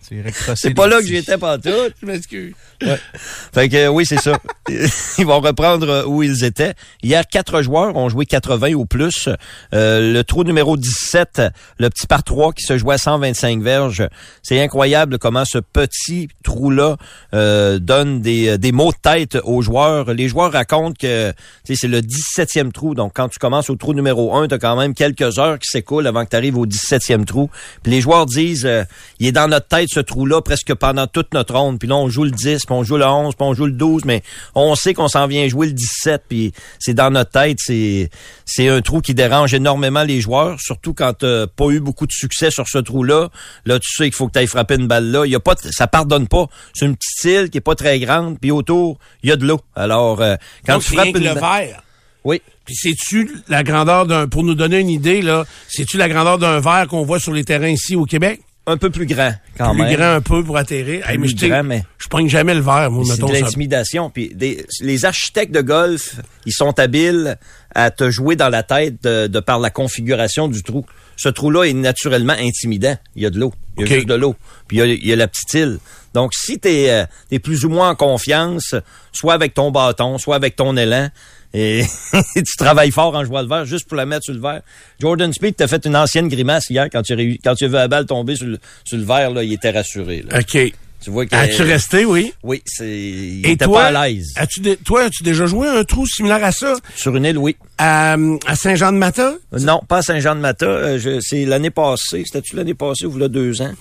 Tu 0.06 0.16
irais 0.18 0.32
crosser 0.32 0.68
C'est 0.68 0.74
pas 0.74 0.86
là 0.86 1.00
que 1.00 1.06
j'étais 1.06 1.38
pantoute. 1.38 1.94
Je 2.00 2.06
m'excuse. 2.06 2.52
Fait 3.52 3.68
que 3.68 3.76
euh, 3.76 3.88
oui, 3.88 4.06
c'est 4.06 4.20
ça. 4.20 4.38
ils 5.18 5.26
vont 5.26 5.40
reprendre 5.40 5.88
euh, 5.88 6.04
où 6.04 6.22
ils 6.22 6.44
étaient. 6.44 6.74
Hier, 7.02 7.24
quatre 7.26 7.62
joueurs 7.62 7.96
ont 7.96 8.08
joué 8.08 8.26
80 8.26 8.74
ou 8.74 8.86
plus. 8.86 9.28
Euh, 9.72 10.12
le 10.12 10.24
trou 10.24 10.44
numéro 10.44 10.76
17, 10.76 11.42
le 11.78 11.90
petit 11.90 12.06
par 12.06 12.22
3 12.22 12.52
qui 12.52 12.62
se 12.62 12.78
jouait 12.78 12.94
à 12.94 12.98
125 12.98 13.62
verges. 13.62 14.08
C'est 14.42 14.60
incroyable 14.60 15.18
comment 15.18 15.44
ce 15.44 15.58
petit 15.58 16.28
trou-là 16.42 16.96
euh, 17.32 17.78
donne 17.78 18.20
des, 18.20 18.50
euh, 18.50 18.58
des 18.58 18.72
mots 18.72 18.92
de 18.92 18.96
tête 19.00 19.38
aux 19.44 19.62
joueurs. 19.62 20.12
Les 20.12 20.28
joueurs 20.28 20.52
racontent 20.52 20.94
que 20.98 21.32
c'est 21.64 21.88
le 21.88 22.00
17e 22.00 22.72
trou. 22.72 22.94
Donc, 22.94 23.12
quand 23.14 23.28
tu 23.28 23.38
commences 23.38 23.70
au 23.70 23.76
trou 23.76 23.94
numéro 23.94 24.34
1, 24.36 24.48
tu 24.48 24.54
as 24.54 24.58
quand 24.58 24.76
même 24.76 24.94
quelques 24.94 25.38
heures 25.38 25.58
qui 25.58 25.68
s'écoulent 25.68 26.06
avant 26.06 26.24
que 26.24 26.30
tu 26.30 26.36
arrives 26.36 26.56
au 26.56 26.66
17e 26.66 27.24
trou. 27.24 27.50
Puis 27.82 27.92
les 27.92 28.00
joueurs 28.00 28.26
disent, 28.26 28.66
euh, 28.66 28.84
il 29.18 29.26
est 29.26 29.32
dans 29.32 29.48
notre 29.48 29.68
tête 29.68 29.88
ce 29.90 30.00
trou-là 30.00 30.40
presque 30.42 30.74
pendant 30.74 31.06
toute 31.06 31.34
notre 31.34 31.54
ronde. 31.54 31.78
Puis 31.78 31.88
là, 31.88 31.96
on 31.96 32.08
joue 32.08 32.24
le 32.24 32.30
10, 32.30 32.62
puis 32.74 32.80
on 32.80 32.82
joue 32.84 32.96
le 32.96 33.06
11, 33.06 33.34
puis 33.34 33.46
on 33.46 33.54
joue 33.54 33.66
le 33.66 33.72
12, 33.72 34.04
mais 34.04 34.22
on 34.54 34.74
sait 34.74 34.94
qu'on 34.94 35.08
s'en 35.08 35.26
vient 35.26 35.46
jouer 35.48 35.66
le 35.66 35.72
17, 35.72 36.22
puis 36.28 36.52
c'est 36.78 36.94
dans 36.94 37.10
notre 37.10 37.30
tête. 37.30 37.58
C'est 37.60 38.10
c'est 38.44 38.68
un 38.68 38.80
trou 38.82 39.00
qui 39.00 39.14
dérange 39.14 39.54
énormément 39.54 40.02
les 40.02 40.20
joueurs, 40.20 40.60
surtout 40.60 40.94
quand 40.94 41.12
t'as 41.14 41.46
pas 41.46 41.66
eu 41.70 41.80
beaucoup 41.80 42.06
de 42.06 42.12
succès 42.12 42.50
sur 42.50 42.68
ce 42.68 42.78
trou-là. 42.78 43.28
Là, 43.64 43.78
tu 43.78 43.90
sais 43.94 44.04
qu'il 44.04 44.14
faut 44.14 44.26
que 44.28 44.32
tu 44.32 44.38
ailles 44.40 44.46
frapper 44.46 44.74
une 44.74 44.86
balle 44.86 45.10
là. 45.10 45.24
Il 45.26 45.32
y 45.32 45.34
a 45.36 45.40
pas, 45.40 45.54
ça 45.70 45.86
pardonne 45.86 46.28
pas. 46.28 46.46
C'est 46.74 46.86
une 46.86 46.96
petite 46.96 47.24
île 47.24 47.50
qui 47.50 47.58
est 47.58 47.62
pas 47.62 47.74
très 47.74 47.98
grande, 48.00 48.38
puis 48.40 48.50
autour, 48.50 48.98
il 49.22 49.28
y 49.30 49.32
a 49.32 49.36
de 49.36 49.46
l'eau. 49.46 49.60
Alors, 49.76 50.20
euh, 50.20 50.36
quand 50.66 50.74
Donc, 50.74 50.82
tu 50.84 50.92
frappes 50.94 51.06
une 51.08 51.18
le 51.24 51.34
balle- 51.34 51.38
verre. 51.68 51.82
Oui. 52.24 52.40
Puis 52.64 52.74
c'est-tu 52.74 53.30
la 53.48 53.62
grandeur 53.62 54.06
d'un... 54.06 54.26
Pour 54.28 54.42
nous 54.44 54.54
donner 54.54 54.78
une 54.78 54.88
idée, 54.88 55.20
là, 55.20 55.44
c'est-tu 55.68 55.98
la 55.98 56.08
grandeur 56.08 56.38
d'un 56.38 56.58
verre 56.60 56.86
qu'on 56.88 57.04
voit 57.04 57.20
sur 57.20 57.32
les 57.32 57.44
terrains 57.44 57.68
ici 57.68 57.96
au 57.96 58.04
Québec? 58.06 58.40
Un 58.66 58.78
peu 58.78 58.88
plus 58.88 59.04
grand, 59.04 59.34
quand 59.58 59.72
plus 59.74 59.82
même. 59.82 59.94
grand 59.94 60.12
un 60.14 60.20
peu 60.22 60.42
pour 60.42 60.56
atterrir. 60.56 61.06
Hey, 61.08 61.18
mais 61.18 61.26
Plus 61.28 61.38
je, 61.38 61.46
grand, 61.48 61.62
mais- 61.62 61.84
je 61.98 62.08
prends 62.08 62.26
jamais 62.26 62.54
le 62.54 62.60
verre, 62.62 62.90
moi, 62.90 63.04
C'est 63.04 63.12
mettons 63.12 63.28
de 63.28 63.34
ça. 63.34 63.40
l'intimidation. 63.42 64.08
Puis 64.08 64.30
des- 64.34 64.64
les 64.80 65.04
architectes 65.04 65.52
de 65.54 65.60
golf, 65.60 66.16
ils 66.46 66.52
sont 66.52 66.78
habiles 66.78 67.36
à 67.74 67.90
te 67.90 68.10
jouer 68.10 68.36
dans 68.36 68.48
la 68.48 68.62
tête 68.62 69.02
de, 69.02 69.26
de 69.26 69.40
par 69.40 69.58
la 69.58 69.68
configuration 69.68 70.48
du 70.48 70.62
trou. 70.62 70.86
Ce 71.16 71.28
trou-là 71.28 71.64
est 71.64 71.74
naturellement 71.74 72.32
intimidant. 72.38 72.96
Il 73.16 73.22
y 73.22 73.26
a 73.26 73.30
de 73.30 73.38
l'eau. 73.38 73.52
Il 73.76 73.82
y 73.86 73.92
a 73.92 73.96
juste 73.96 74.08
de 74.08 74.14
l'eau. 74.14 74.34
Puis 74.66 74.78
il 74.78 74.80
y 74.80 74.82
a, 74.82 74.86
il 74.86 75.06
y 75.06 75.12
a 75.12 75.16
la 75.16 75.28
petite 75.28 75.52
île. 75.54 75.78
Donc, 76.14 76.32
si 76.34 76.58
tu 76.58 76.68
es, 76.68 77.06
plus 77.42 77.64
ou 77.66 77.68
moins 77.68 77.90
en 77.90 77.94
confiance, 77.94 78.74
soit 79.12 79.34
avec 79.34 79.52
ton 79.52 79.70
bâton, 79.72 80.16
soit 80.16 80.36
avec 80.36 80.56
ton 80.56 80.76
élan, 80.76 81.10
et 81.54 81.84
tu 82.34 82.56
travailles 82.58 82.90
fort 82.90 83.14
en 83.14 83.24
jouant 83.24 83.40
le 83.42 83.48
verre 83.48 83.64
juste 83.64 83.86
pour 83.88 83.96
la 83.96 84.04
mettre 84.06 84.24
sur 84.24 84.34
le 84.34 84.40
verre. 84.40 84.60
Jordan 85.00 85.32
Speed 85.32 85.56
t'a 85.56 85.68
fait 85.68 85.86
une 85.86 85.96
ancienne 85.96 86.28
grimace 86.28 86.68
hier 86.68 86.88
quand 86.92 87.02
tu 87.02 87.38
quand 87.42 87.54
tu 87.54 87.64
as 87.64 87.68
vu 87.68 87.74
la 87.74 87.88
balle 87.88 88.06
tomber 88.06 88.34
sur 88.36 88.46
le, 88.46 88.58
sur 88.84 88.98
le 88.98 89.04
verre, 89.04 89.30
là, 89.30 89.42
il 89.44 89.52
était 89.52 89.70
rassuré. 89.70 90.24
là. 90.28 90.40
OK. 90.40 90.72
Tu 91.00 91.10
vois 91.10 91.26
que... 91.26 91.34
As-tu 91.36 91.60
resté, 91.62 92.06
oui? 92.06 92.32
Oui, 92.42 92.62
c'est. 92.64 92.88
Il 92.88 93.46
Et 93.46 93.50
était 93.52 93.66
toi, 93.66 93.90
pas 93.90 93.98
à 94.00 94.08
l'aise. 94.08 94.32
As-tu 94.36 94.60
dé- 94.60 94.78
toi, 94.78 95.02
as-tu 95.02 95.22
déjà 95.22 95.44
joué 95.44 95.68
un 95.68 95.84
trou 95.84 96.06
similaire 96.06 96.42
à 96.42 96.50
ça? 96.50 96.76
Sur 96.96 97.14
une 97.14 97.26
île, 97.26 97.36
oui. 97.36 97.56
à, 97.76 98.16
à 98.46 98.56
Saint-Jean-de-Mata? 98.56 99.34
Non, 99.60 99.82
pas 99.86 99.98
à 99.98 100.02
Saint-Jean-de-Mata. 100.02 100.64
Euh, 100.64 100.98
je- 100.98 101.20
c'est 101.20 101.44
l'année 101.44 101.68
passée. 101.68 102.22
C'était-tu 102.24 102.56
l'année 102.56 102.72
passée 102.72 103.04
ou 103.04 103.22
a 103.22 103.28
deux 103.28 103.60
ans? 103.60 103.72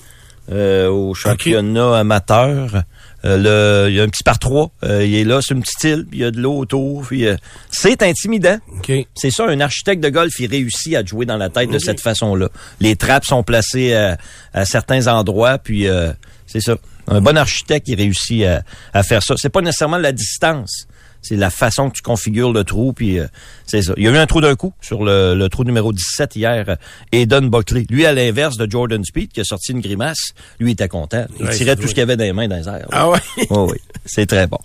Euh, 0.52 0.90
au 0.90 1.14
championnat 1.14 2.00
amateur. 2.00 2.84
Euh, 3.26 3.86
le, 3.86 3.90
il 3.90 3.96
y 3.96 4.00
a 4.00 4.04
un 4.04 4.10
petit 4.10 4.24
par 4.24 4.38
trois. 4.38 4.72
Euh, 4.84 5.06
il 5.06 5.16
est 5.16 5.24
là, 5.24 5.40
c'est 5.42 5.54
une 5.54 5.62
petite 5.62 5.84
île, 5.84 6.06
puis 6.10 6.20
il 6.20 6.22
y 6.24 6.26
a 6.26 6.32
de 6.32 6.40
l'eau 6.42 6.58
autour. 6.58 7.04
Puis, 7.08 7.26
euh, 7.26 7.36
c'est 7.72 8.04
intimidant. 8.04 8.58
OK. 8.78 8.92
C'est 9.16 9.32
ça, 9.32 9.46
un 9.48 9.60
architecte 9.62 10.04
de 10.04 10.10
golf, 10.10 10.34
il 10.40 10.50
réussit 10.50 10.96
à 10.96 11.06
jouer 11.06 11.26
dans 11.26 11.38
la 11.38 11.50
tête 11.50 11.70
de 11.70 11.80
cette 11.80 12.02
façon-là. 12.02 12.50
Les 12.80 12.96
trappes 12.96 13.26
sont 13.26 13.44
placées 13.44 13.94
à, 13.94 14.18
à 14.54 14.66
certains 14.66 15.08
endroits, 15.08 15.58
puis 15.58 15.88
euh, 15.88 16.12
c'est 16.48 16.62
ça. 16.62 16.76
Un 17.08 17.22
bon 17.22 17.38
architecte, 17.38 17.88
il 17.88 17.96
réussit 17.96 18.44
à, 18.44 18.64
à 18.94 19.04
faire 19.04 19.24
ça. 19.24 19.36
C'est 19.38 19.50
pas 19.50 19.62
nécessairement 19.62 19.98
la 19.98 20.12
distance. 20.12 20.88
C'est 21.24 21.36
la 21.36 21.50
façon 21.50 21.90
que 21.90 21.96
tu 21.96 22.02
configures 22.04 22.52
le 22.54 22.64
trou, 22.64 22.94
puis 22.94 23.18
euh, 23.18 23.26
c'est 23.66 23.82
ça. 23.82 23.94
Il 23.98 24.04
y 24.04 24.08
a 24.08 24.12
eu 24.12 24.18
un 24.18 24.26
trou 24.28 24.42
d'un 24.42 24.56
coup 24.56 24.74
sur 24.82 25.04
le, 25.04 25.34
le 25.36 25.50
trou 25.50 25.64
numéro 25.64 25.92
17 25.92 26.36
hier, 26.36 26.66
euh, 26.68 26.76
Eden 27.12 27.50
Buckley. 27.50 27.86
Lui, 27.90 28.06
à 28.06 28.14
l'inverse 28.14 28.58
de 28.58 28.70
Jordan 28.70 29.04
Speed, 29.04 29.32
qui 29.32 29.40
a 29.40 29.44
sorti 29.44 29.72
une 29.72 29.82
grimace, 29.82 30.34
lui 30.60 30.72
était 30.74 30.88
content. 30.88 31.26
Il 31.40 31.46
Ouais, 31.48 31.56
tirait 31.56 31.76
tout 31.76 31.84
ce 31.84 31.88
qu'il 31.90 32.00
y 32.00 32.02
avait 32.02 32.18
dans 32.18 32.24
les 32.26 32.34
mains 32.34 32.48
dans 32.48 32.58
les 32.58 32.68
airs. 32.68 32.74
là. 32.74 32.88
Ah 32.92 33.10
ouais? 33.10 33.20
Oh 33.50 33.68
oui, 33.72 33.78
c'est 34.06 34.26
très 34.26 34.48
bon. 34.48 34.60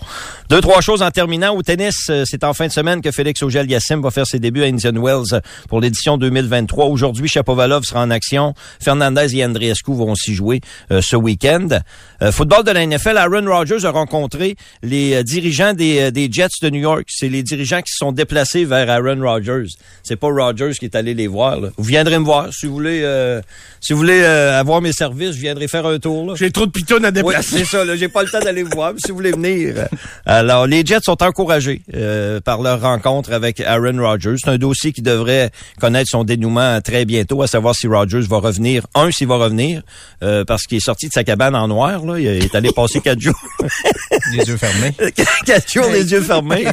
Deux, 0.51 0.61
trois 0.61 0.81
choses 0.81 1.03
en 1.03 1.11
terminant. 1.11 1.55
Au 1.55 1.63
tennis, 1.63 2.07
euh, 2.11 2.25
c'est 2.27 2.43
en 2.45 2.53
fin 2.55 2.67
de 2.67 2.73
semaine 2.73 3.01
que 3.01 3.11
Félix 3.13 3.43
Auger-Aliassime 3.43 4.03
va 4.03 4.11
faire 4.11 4.27
ses 4.27 4.39
débuts 4.41 4.63
à 4.63 4.67
Indian 4.67 4.93
Wells 4.95 5.35
euh, 5.35 5.41
pour 5.69 5.81
l'édition 5.81 6.19
2023. 6.19 6.87
Aujourd'hui, 6.87 7.29
Chapovalov 7.29 7.85
sera 7.85 8.03
en 8.03 8.11
action. 8.11 8.55
Fernandez 8.83 9.37
et 9.37 9.45
Andreescu 9.45 9.95
vont 9.95 10.15
s'y 10.15 10.35
jouer 10.35 10.61
euh, 10.91 11.01
ce 11.03 11.17
week-end. 11.17 11.69
Euh, 12.23 12.33
football 12.33 12.65
de 12.65 12.71
la 12.73 12.85
NFL, 12.87 13.17
Aaron 13.17 13.45
Rodgers 13.47 13.85
a 13.85 13.91
rencontré 13.91 14.57
les 14.83 15.15
euh, 15.15 15.23
dirigeants 15.23 15.73
des, 15.75 16.01
euh, 16.01 16.11
des 16.11 16.29
Jets 16.33 16.48
de 16.63 16.71
New 16.71 16.81
York. 16.81 17.05
C'est 17.09 17.29
les 17.29 17.43
dirigeants 17.43 17.81
qui 17.83 17.93
se 17.93 17.99
sont 17.99 18.13
déplacés 18.13 18.65
vers 18.65 18.89
Aaron 18.91 19.21
Rodgers. 19.21 19.67
C'est 20.03 20.17
pas 20.17 20.29
Rodgers 20.29 20.73
qui 20.79 20.85
est 20.87 20.95
allé 20.97 21.15
les 21.15 21.27
voir. 21.27 21.61
là. 21.61 21.69
Vous 21.77 21.85
viendrez 21.85 22.19
me 22.19 22.25
voir 22.25 22.53
si 22.53 22.67
vous 22.67 22.75
voulez. 22.75 23.01
euh, 23.03 23.41
si 23.81 23.93
vous 23.93 23.99
voulez 23.99 24.21
euh, 24.23 24.59
avoir 24.59 24.81
mes 24.81 24.93
services, 24.93 25.33
je 25.37 25.41
viendrai 25.41 25.69
faire 25.69 25.87
un 25.87 25.99
tour. 25.99 26.35
J'ai 26.37 26.51
trop 26.51 26.67
de 26.67 26.71
pitons 26.73 26.97
à 27.05 27.07
Oui, 27.09 27.13
déplacer. 27.13 27.59
c'est 27.59 27.65
ça. 27.65 27.97
J'ai 27.97 28.09
pas 28.09 28.23
le 28.23 28.29
temps 28.29 28.41
d'aller 28.41 28.63
vous 28.63 28.71
voir. 28.75 28.93
mais 28.93 28.99
Si 29.05 29.11
vous 29.11 29.17
voulez 29.17 29.33
venir. 29.33 29.87
Alors, 30.27 30.67
les 30.67 30.85
Jets 30.85 31.01
sont 31.05 31.23
encouragés 31.23 31.83
euh, 31.95 32.41
par 32.41 32.63
leur 32.63 32.81
rencontre 32.81 33.33
avec 33.33 33.61
Aaron 33.61 33.99
Rodgers. 34.03 34.35
C'est 34.43 34.51
un 34.51 34.59
dossier 34.59 34.93
qui 34.93 35.03
devrait 35.03 35.51
connaître 35.81 36.09
son 36.11 36.25
dénouement 36.25 36.81
très 36.81 37.05
bientôt, 37.05 37.43
à 37.43 37.47
savoir 37.47 37.75
si 37.75 37.87
Rodgers 37.87 38.21
va 38.29 38.39
revenir. 38.39 38.87
Un, 38.95 39.11
s'il 39.11 39.27
va 39.29 39.37
revenir, 39.37 39.83
euh, 40.23 40.45
parce 40.45 40.65
qu'il 40.65 40.79
est 40.79 40.85
sorti 40.85 41.09
de 41.09 41.13
sa 41.13 41.25
cabane 41.25 41.55
en 41.55 41.69
noir. 41.69 42.05
Là, 42.05 42.19
il 42.19 42.27
est 42.27 42.55
allé 42.55 42.71
passer 42.73 43.01
quatre 43.01 43.21
jours, 43.21 43.35
Les 44.33 44.45
yeux 44.45 44.57
fermés. 44.57 44.93
quatre 45.47 45.73
jours 45.73 45.89
les 45.93 46.11
yeux 46.11 46.21
fermés. 46.21 46.38
Fermé. 46.43 46.67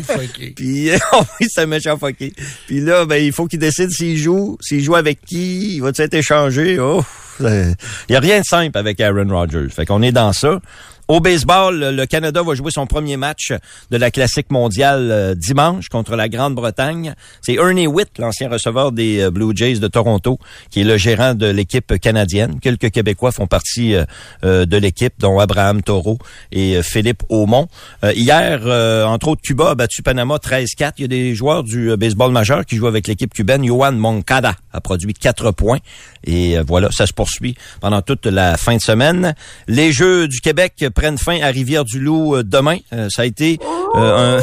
Puis 0.55 0.89
oh 1.13 1.21
oui, 1.39 1.47
c'est 1.49 1.61
un 1.61 1.65
méchant 1.65 1.97
fucké. 1.97 2.33
Puis 2.67 2.81
là, 2.81 3.05
ben 3.05 3.17
il 3.17 3.31
faut 3.31 3.47
qu'il 3.47 3.59
décide 3.59 3.91
s'il 3.91 4.17
joue, 4.17 4.57
s'il 4.61 4.83
joue 4.83 4.95
avec 4.95 5.19
qui, 5.25 5.75
il 5.75 5.81
va 5.81 5.89
être 5.89 6.13
échangé? 6.13 6.79
Oh, 6.79 7.03
il 7.39 7.75
y 8.09 8.15
a 8.15 8.19
rien 8.19 8.39
de 8.39 8.45
simple 8.45 8.77
avec 8.77 8.99
Aaron 9.01 9.27
Rodgers. 9.27 9.69
Fait 9.69 9.85
qu'on 9.85 10.01
est 10.01 10.11
dans 10.11 10.33
ça. 10.33 10.59
Au 11.07 11.19
baseball, 11.19 11.91
le 11.95 12.05
Canada 12.07 12.41
va 12.41 12.55
jouer 12.55 12.71
son 12.71 12.87
premier 12.87 13.15
match 13.15 13.53
de 13.91 13.97
la 13.97 14.09
Classique 14.09 14.49
mondiale 14.49 15.11
euh, 15.11 15.35
dimanche 15.35 15.87
contre 15.87 16.15
la 16.15 16.27
Grande-Bretagne. 16.29 17.13
C'est 17.43 17.53
Ernie 17.53 17.85
Witt, 17.85 18.17
l'ancien 18.17 18.49
receveur 18.49 18.91
des 18.91 19.19
euh, 19.19 19.29
Blue 19.29 19.55
Jays 19.55 19.75
de 19.75 19.87
Toronto, 19.87 20.39
qui 20.71 20.81
est 20.81 20.83
le 20.83 20.97
gérant 20.97 21.35
de 21.35 21.45
l'équipe 21.45 21.99
canadienne. 21.99 22.59
Quelques 22.59 22.89
Québécois 22.89 23.31
font 23.31 23.45
partie 23.45 23.93
euh, 23.93 24.65
de 24.65 24.77
l'équipe, 24.77 25.13
dont 25.19 25.37
Abraham 25.37 25.83
Taureau 25.83 26.17
et 26.51 26.81
Philippe 26.81 27.21
Aumont. 27.29 27.67
Hier, 28.03 28.61
entre 29.07 29.27
autres, 29.27 29.41
Cuba 29.43 29.71
a 29.71 29.75
battu 29.75 30.01
Panama 30.01 30.37
13-4. 30.37 30.93
Il 30.97 31.01
y 31.01 31.05
a 31.05 31.07
des 31.07 31.35
joueurs 31.35 31.63
du 31.63 31.95
baseball 31.97 32.31
majeur 32.31 32.65
qui 32.65 32.77
jouent 32.77 32.87
avec 32.87 33.07
l'équipe 33.07 33.31
cubaine. 33.31 33.63
Johan 33.65 33.91
Moncada 33.91 34.55
a 34.73 34.81
produit 34.81 35.13
4 35.13 35.51
points. 35.51 35.79
Et 36.23 36.57
voilà, 36.65 36.89
ça 36.91 37.05
se 37.05 37.13
poursuit 37.13 37.55
pendant 37.81 38.01
toute 38.01 38.25
la 38.25 38.57
fin 38.57 38.75
de 38.75 38.81
semaine. 38.81 39.35
Les 39.67 39.91
Jeux 39.91 40.27
du 40.27 40.41
Québec 40.41 40.85
prennent 40.95 41.19
fin 41.19 41.39
à 41.41 41.47
Rivière-du-Loup 41.47 42.37
euh, 42.37 42.43
demain. 42.43 42.77
Euh, 42.93 43.07
ça 43.11 43.21
a 43.21 43.25
été 43.25 43.59
euh, 43.95 44.39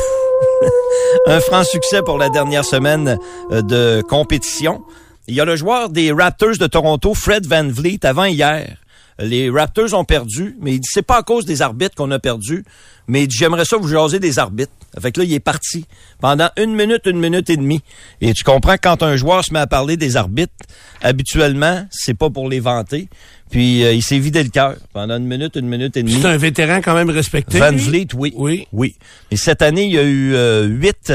un, 1.26 1.40
franc 1.40 1.64
succès 1.64 2.02
pour 2.02 2.18
la 2.18 2.28
dernière 2.28 2.64
semaine 2.64 3.18
de 3.50 4.02
compétition. 4.02 4.82
Il 5.26 5.34
y 5.34 5.40
a 5.40 5.44
le 5.44 5.56
joueur 5.56 5.88
des 5.88 6.12
Raptors 6.12 6.58
de 6.58 6.66
Toronto, 6.66 7.14
Fred 7.14 7.46
Van 7.46 7.66
Vliet, 7.66 8.04
avant 8.04 8.24
hier. 8.24 8.76
Les 9.22 9.50
Raptors 9.50 9.94
ont 9.94 10.04
perdu, 10.04 10.56
mais 10.60 10.74
il 10.74 10.80
dit 10.80 10.88
c'est 10.90 11.02
pas 11.02 11.18
à 11.18 11.22
cause 11.22 11.44
des 11.44 11.62
arbitres 11.62 11.94
qu'on 11.94 12.10
a 12.10 12.18
perdu, 12.18 12.64
mais 13.06 13.24
il 13.24 13.28
dit 13.28 13.36
j'aimerais 13.36 13.64
ça 13.64 13.76
vous 13.76 13.88
jaser 13.88 14.18
des 14.18 14.38
arbitres. 14.38 14.72
Fait 15.00 15.10
que 15.10 15.20
là, 15.20 15.24
il 15.24 15.32
est 15.32 15.40
parti 15.40 15.86
pendant 16.20 16.50
une 16.56 16.74
minute, 16.74 17.06
une 17.06 17.18
minute 17.18 17.48
et 17.48 17.56
demie. 17.56 17.80
Et 18.20 18.34
tu 18.34 18.44
comprends 18.44 18.74
que 18.74 18.80
quand 18.82 19.02
un 19.02 19.16
joueur 19.16 19.42
se 19.44 19.52
met 19.52 19.60
à 19.60 19.66
parler 19.66 19.96
des 19.96 20.16
arbitres, 20.16 20.52
habituellement, 21.00 21.86
c'est 21.90 22.14
pas 22.14 22.28
pour 22.28 22.48
les 22.48 22.60
vanter. 22.60 23.08
Puis 23.50 23.84
euh, 23.84 23.92
il 23.92 24.02
s'est 24.02 24.18
vidé 24.18 24.42
le 24.42 24.48
cœur 24.48 24.76
pendant 24.94 25.18
une 25.18 25.26
minute, 25.26 25.56
une 25.56 25.68
minute 25.68 25.96
et 25.96 26.02
demie. 26.02 26.18
C'est 26.20 26.26
un 26.26 26.38
vétéran 26.38 26.80
quand 26.82 26.94
même 26.94 27.10
respecté. 27.10 27.58
Van. 27.58 27.72
Vliet, 27.72 28.08
oui. 28.14 28.32
Oui. 28.34 28.66
Oui. 28.72 28.96
Et 29.30 29.36
cette 29.36 29.60
année, 29.62 29.84
il 29.84 29.92
y 29.92 29.98
a 29.98 30.02
eu 30.02 30.34
euh, 30.34 30.66
huit, 30.66 31.12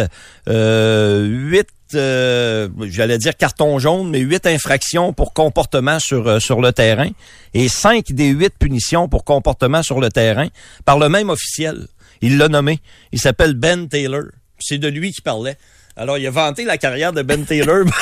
euh, 0.47 1.25
huit, 1.25 1.67
euh, 1.95 2.67
j'allais 2.83 3.17
dire 3.17 3.35
cartons 3.35 3.79
jaunes, 3.79 4.09
mais 4.09 4.19
huit 4.19 4.45
infractions 4.45 5.13
pour 5.13 5.33
comportement 5.33 5.99
sur 5.99 6.27
euh, 6.27 6.39
sur 6.39 6.61
le 6.61 6.71
terrain 6.73 7.09
et 7.53 7.67
cinq 7.69 8.11
des 8.11 8.29
huit 8.29 8.53
punitions 8.57 9.07
pour 9.07 9.23
comportement 9.23 9.83
sur 9.83 9.99
le 9.99 10.09
terrain 10.09 10.47
par 10.85 10.99
le 10.99 11.09
même 11.09 11.29
officiel. 11.29 11.87
Il 12.21 12.37
l'a 12.37 12.47
nommé. 12.47 12.79
Il 13.11 13.19
s'appelle 13.19 13.53
Ben 13.53 13.87
Taylor. 13.87 14.23
C'est 14.59 14.79
de 14.79 14.87
lui 14.87 15.11
qui 15.11 15.21
parlait. 15.21 15.57
Alors, 15.99 16.19
il 16.19 16.27
a 16.27 16.31
vanté 16.31 16.63
la 16.63 16.77
carrière 16.77 17.11
de 17.11 17.23
Ben 17.23 17.43
Taylor. 17.43 17.85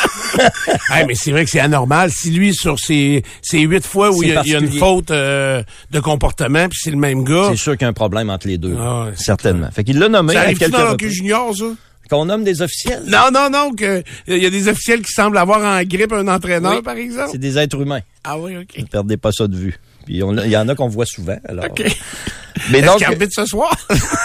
Hey, 0.89 1.06
mais 1.08 1.15
c'est 1.15 1.32
vrai 1.32 1.45
que 1.45 1.50
c'est 1.50 1.62
anormal. 1.62 2.12
Si 2.12 2.30
lui, 2.30 2.54
sur 2.54 2.78
ces, 2.78 3.24
ces 3.41 3.62
huit 3.62 3.86
fois 3.86 4.12
où 4.12 4.21
il 4.21 4.30
y, 4.30 4.36
a, 4.36 4.41
il 4.45 4.52
y 4.52 4.56
a 4.56 4.60
une 4.60 4.71
faute 4.71 5.10
euh, 5.12 5.63
de 5.91 6.00
comportement, 6.02 6.67
puis 6.67 6.78
c'est 6.82 6.91
le 6.91 6.98
même 6.98 7.24
gars, 7.24 7.48
C'est 7.52 7.56
sûr 7.56 7.74
qu'il 7.74 7.84
y 7.84 7.86
a 7.86 7.88
un 7.88 7.93
problème 7.93 8.30
entre 8.30 8.48
les 8.48 8.58
deux. 8.58 8.76
Ah 8.78 9.06
ouais, 9.06 9.12
certainement. 9.15 9.71
Fait 9.71 9.86
qu'il 9.86 9.98
l'a 9.98 10.10
nommé 10.10 10.34
ça 10.34 10.41
arrive 10.41 10.60
dans 10.69 10.91
le 10.91 11.10
junior, 11.10 11.56
ça? 11.56 11.65
Qu'on 12.10 12.26
nomme 12.26 12.44
des 12.44 12.62
officiels? 12.62 13.04
Non, 13.08 13.30
non, 13.34 13.50
non, 13.50 13.72
il 14.28 14.38
y 14.38 14.46
a 14.46 14.50
des 14.50 14.68
officiels 14.68 15.02
qui 15.02 15.12
semblent 15.12 15.38
avoir 15.38 15.63
en 15.63 15.84
grippe 15.84 16.13
un 16.13 16.28
entraîneur, 16.28 16.76
Oui. 16.76 16.82
par 16.84 16.96
exemple. 16.98 17.30
C'est 17.32 17.38
des 17.39 17.58
êtres 17.58 17.82
humains. 17.82 18.02
Ah 18.24 18.38
oui, 18.38 18.58
OK. 18.58 18.78
Ne 18.78 18.86
perdez 18.86 19.18
pas 19.18 19.32
ça 19.32 19.48
de 19.48 19.56
vue. 19.56 19.80
Puis 20.06 20.15
il 20.15 20.50
y 20.52 20.58
en 20.58 20.68
a 20.70 20.76
qu'on 20.76 20.88
voit 20.88 21.06
souvent. 21.08 21.38
Alors. 21.48 21.65
OK. 21.65 21.84
Mais 22.72 22.82
donc, 22.82 22.98
qu'il 22.98 23.08
arbitre 23.08 23.34
ce 23.34 23.46
soir? 23.46 23.76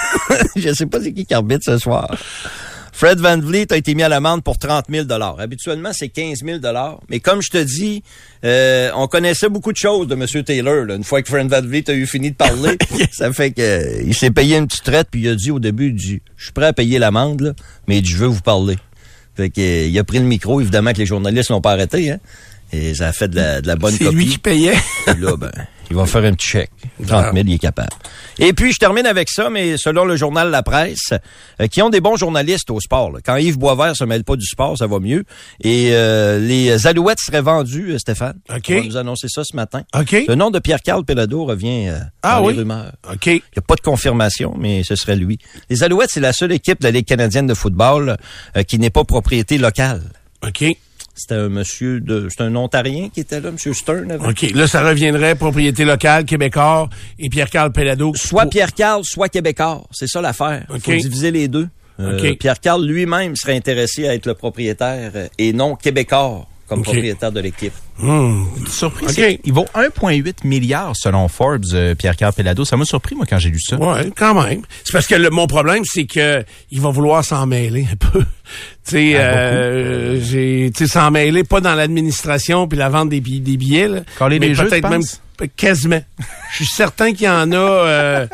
je 0.56 0.72
sais 0.72 0.86
pas 0.86 1.00
c'est 1.00 1.12
qui 1.12 1.24
qui 1.24 1.34
arbitre 1.34 1.64
ce 1.64 1.78
soir. 1.78 2.14
Fred 3.00 3.18
Van 3.18 3.38
Vliet 3.38 3.72
a 3.72 3.78
été 3.78 3.94
mis 3.94 4.02
à 4.02 4.10
l'amende 4.10 4.44
pour 4.44 4.58
30 4.58 4.84
000 4.90 5.06
Habituellement, 5.38 5.88
c'est 5.94 6.10
15 6.10 6.40
000 6.44 6.58
Mais 7.08 7.18
comme 7.18 7.40
je 7.40 7.48
te 7.48 7.56
dis, 7.56 8.02
euh, 8.44 8.90
on 8.94 9.06
connaissait 9.06 9.48
beaucoup 9.48 9.72
de 9.72 9.78
choses 9.78 10.06
de 10.06 10.14
M. 10.14 10.44
Taylor. 10.44 10.84
là. 10.84 10.96
Une 10.96 11.02
fois 11.02 11.22
que 11.22 11.30
Fred 11.30 11.48
Van 11.48 11.62
Vliet 11.62 11.88
a 11.88 11.94
eu 11.94 12.04
fini 12.06 12.32
de 12.32 12.36
parler, 12.36 12.76
ça 13.10 13.32
fait 13.32 13.52
que 13.52 13.62
euh, 13.62 14.02
il 14.04 14.14
s'est 14.14 14.30
payé 14.30 14.58
une 14.58 14.66
petite 14.66 14.84
traite, 14.84 15.08
puis 15.10 15.22
il 15.22 15.28
a 15.30 15.34
dit 15.34 15.50
au 15.50 15.58
début, 15.58 15.96
je 15.96 16.18
suis 16.36 16.52
prêt 16.52 16.66
à 16.66 16.74
payer 16.74 16.98
l'amende, 16.98 17.54
mais 17.88 18.04
je 18.04 18.18
veux 18.18 18.26
vous 18.26 18.42
parler. 18.42 18.76
Fait 19.34 19.48
que, 19.48 19.62
euh, 19.62 19.86
il 19.86 19.98
a 19.98 20.04
pris 20.04 20.18
le 20.18 20.26
micro, 20.26 20.60
évidemment 20.60 20.92
que 20.92 20.98
les 20.98 21.06
journalistes 21.06 21.48
l'ont 21.48 21.62
pas 21.62 21.72
arrêté, 21.72 22.10
hein. 22.10 22.18
Et 22.72 22.94
ça 22.94 23.08
a 23.08 23.12
fait 23.12 23.28
de 23.28 23.36
la, 23.36 23.60
de 23.60 23.66
la 23.66 23.76
bonne 23.76 23.92
C'est 23.94 24.04
copie. 24.04 24.16
lui 24.16 24.26
qui 24.26 24.38
payait. 24.38 24.76
Là, 25.18 25.36
ben, 25.36 25.50
il 25.90 25.96
va 25.96 26.06
faire 26.06 26.22
un 26.24 26.34
petit 26.34 26.46
chèque. 26.46 26.70
30 27.04 27.32
000, 27.34 27.44
il 27.48 27.54
est 27.54 27.58
capable. 27.58 27.88
Et 28.38 28.52
puis, 28.52 28.72
je 28.72 28.78
termine 28.78 29.06
avec 29.06 29.28
ça, 29.28 29.50
mais 29.50 29.76
selon 29.76 30.04
le 30.04 30.14
journal 30.14 30.48
La 30.50 30.62
Presse, 30.62 31.12
euh, 31.60 31.66
qui 31.66 31.82
ont 31.82 31.90
des 31.90 32.00
bons 32.00 32.14
journalistes 32.16 32.70
au 32.70 32.78
sport. 32.78 33.10
là. 33.10 33.18
Quand 33.26 33.36
Yves 33.36 33.58
Boisvert 33.58 33.96
se 33.96 34.04
mêle 34.04 34.22
pas 34.22 34.36
du 34.36 34.46
sport, 34.46 34.78
ça 34.78 34.86
va 34.86 35.00
mieux. 35.00 35.24
Et 35.64 35.88
euh, 35.90 36.38
les 36.38 36.86
Alouettes 36.86 37.18
seraient 37.18 37.42
vendues, 37.42 37.90
euh, 37.94 37.98
Stéphane. 37.98 38.38
OK. 38.54 38.66
On 38.70 38.74
va 38.76 38.82
nous 38.82 38.96
annoncer 38.96 39.26
ça 39.28 39.42
ce 39.42 39.56
matin. 39.56 39.82
OK. 39.98 40.12
Le 40.28 40.34
nom 40.36 40.50
de 40.52 40.60
Pierre-Carl 40.60 41.04
Pelado 41.04 41.44
revient 41.44 41.88
euh, 41.88 41.98
Ah 42.22 42.36
dans 42.38 42.46
oui? 42.46 42.52
les 42.52 42.60
rumeurs. 42.60 42.92
OK. 43.12 43.26
Il 43.26 43.32
n'y 43.32 43.40
a 43.58 43.62
pas 43.62 43.74
de 43.74 43.80
confirmation, 43.80 44.54
mais 44.56 44.84
ce 44.84 44.94
serait 44.94 45.16
lui. 45.16 45.38
Les 45.70 45.82
Alouettes, 45.82 46.10
c'est 46.12 46.20
la 46.20 46.32
seule 46.32 46.52
équipe 46.52 46.78
de 46.80 46.84
la 46.86 46.92
Ligue 46.92 47.06
canadienne 47.06 47.48
de 47.48 47.54
football 47.54 48.16
qui 48.68 48.78
n'est 48.78 48.90
pas 48.90 49.02
propriété 49.02 49.58
locale. 49.58 50.02
OK. 50.46 50.64
C'était 51.14 51.34
un 51.34 51.48
monsieur 51.48 52.00
de... 52.00 52.28
C'est 52.30 52.42
un 52.42 52.54
Ontarien 52.56 53.08
qui 53.12 53.20
était 53.20 53.40
là, 53.40 53.50
monsieur 53.50 53.74
Stern. 53.74 54.10
avant. 54.10 54.30
OK. 54.30 54.42
Là, 54.54 54.66
ça 54.66 54.82
reviendrait 54.82 55.34
propriété 55.34 55.84
locale, 55.84 56.24
Québécois 56.24 56.88
et 57.18 57.28
Pierre-Carl 57.28 57.72
Pellado. 57.72 58.12
Soit 58.14 58.42
Pour- 58.42 58.50
Pierre-Carl, 58.50 59.02
soit 59.04 59.28
Québécois. 59.28 59.82
C'est 59.90 60.06
ça 60.06 60.20
l'affaire. 60.20 60.64
Il 60.70 60.76
OK. 60.76 60.82
faut 60.82 60.92
diviser 60.92 61.30
les 61.30 61.48
deux. 61.48 61.68
Euh, 61.98 62.18
OK. 62.18 62.38
Pierre-Carl 62.38 62.82
lui-même 62.84 63.36
serait 63.36 63.56
intéressé 63.56 64.08
à 64.08 64.14
être 64.14 64.24
le 64.26 64.34
propriétaire 64.34 65.12
euh, 65.14 65.28
et 65.36 65.52
non 65.52 65.76
Québécois 65.76 66.46
comme 66.70 66.82
propriétaire 66.82 67.32
de 67.32 67.40
l'équipe. 67.40 67.72
Hmm. 67.98 68.44
Surpris, 68.68 69.40
il 69.44 69.52
vaut 69.52 69.66
1,8 69.74 70.44
milliard 70.46 70.92
selon 70.96 71.28
Forbes, 71.28 71.64
euh, 71.74 71.94
Pierre-Carl. 71.94 72.32
Ça 72.64 72.76
m'a 72.76 72.84
surpris, 72.84 73.14
moi, 73.16 73.26
quand 73.28 73.38
j'ai 73.38 73.50
lu 73.50 73.60
ça. 73.60 73.76
Ouais, 73.76 74.10
quand 74.16 74.40
même. 74.42 74.62
C'est 74.84 74.92
parce 74.92 75.06
que 75.06 75.16
le- 75.16 75.30
mon 75.30 75.46
problème, 75.46 75.82
c'est 75.84 76.04
que 76.06 76.44
il 76.70 76.80
va 76.80 76.90
vouloir 76.90 77.24
s'en 77.24 77.46
mêler 77.46 77.86
un 77.92 77.96
peu. 77.96 78.24
Tu 78.86 78.96
sais, 78.96 79.16
Ah, 79.16 79.20
euh, 79.20 80.20
j'ai, 80.22 80.72
tu 80.74 80.86
sais, 80.86 80.92
s'en 80.92 81.10
mêler, 81.10 81.44
pas 81.44 81.60
dans 81.60 81.74
l'administration 81.74 82.66
puis 82.66 82.78
la 82.78 82.88
vente 82.88 83.08
des, 83.10 83.20
bi- 83.20 83.40
des 83.40 83.56
billets, 83.56 83.86
là. 83.88 84.00
Mais 84.20 84.38
des 84.38 84.54
jeux, 84.54 84.64
peut-être 84.68 84.88
même 84.88 85.00
penses? 85.02 85.20
Quasiment. 85.48 86.00
Je 86.52 86.56
suis 86.56 86.66
certain 86.66 87.12
qu'il 87.12 87.26
y 87.26 87.28
en 87.28 87.50
a. 87.52 87.56
Euh, 87.56 88.26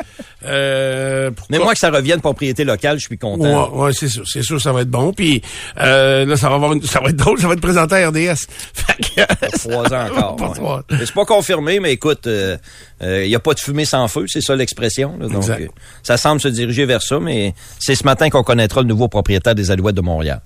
euh, 0.45 1.31
Mais 1.51 1.59
moi, 1.59 1.73
que 1.73 1.79
ça 1.79 1.91
revienne 1.91 2.21
propriété 2.21 2.65
locale, 2.65 2.99
je 2.99 3.07
suis 3.07 3.19
content. 3.19 3.73
Ouais, 3.75 3.85
ouais, 3.87 3.93
c'est 3.93 4.09
sûr, 4.09 4.25
c'est 4.29 4.43
sûr, 4.43 4.61
ça 4.61 4.73
va 4.73 4.83
être 4.83 4.91
bon. 4.91 5.13
Puis 5.13 5.43
euh, 5.81 6.25
là, 6.25 6.37
ça 6.37 6.49
va 6.49 6.55
avoir 6.57 6.73
une- 6.73 6.83
ça 6.83 7.01
va 7.01 7.09
être 7.11 7.17
drôle, 7.17 7.41
ça 7.41 7.49
va 7.49 7.55
être 7.55 7.61
présenté 7.61 7.97
à 7.97 8.09
RDS. 8.09 8.47
Fait 8.75 8.95
que- 9.03 9.59
Trois 9.59 9.93
ans 9.93 10.07
encore. 10.07 10.37
Pas 10.37 10.49
ouais. 10.51 10.99
C'est 11.05 11.13
pas 11.15 11.25
confirmé, 11.25 11.81
mais 11.81 11.93
écoute, 11.93 12.29
il 12.29 13.29
n'y 13.29 13.35
a 13.35 13.41
pas 13.41 13.55
de 13.55 13.61
fumée 13.61 13.85
sans 13.85 14.07
feu, 14.09 14.27
c'est 14.29 14.41
ça 14.41 14.55
l'expression. 14.55 15.17
Donc, 15.19 15.33
Exact. 15.35 15.71
ça 16.03 16.17
semble 16.17 16.41
se 16.41 16.49
diriger 16.49 16.85
vers 16.87 17.03
ça, 17.03 17.19
mais 17.19 17.55
c'est 17.79 17.95
ce 17.95 18.05
matin 18.05 18.31
qu'on 18.31 18.43
connaîtra 18.43 18.83
le 18.83 18.87
nouveau 18.89 19.09
propriétaire 19.09 19.55
des 19.55 19.71
Alouettes 19.71 19.97
de 19.97 20.01
Montréal. 20.03 20.41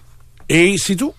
Et 0.48 0.76
c'est 0.78 0.96
tout? 0.96 1.14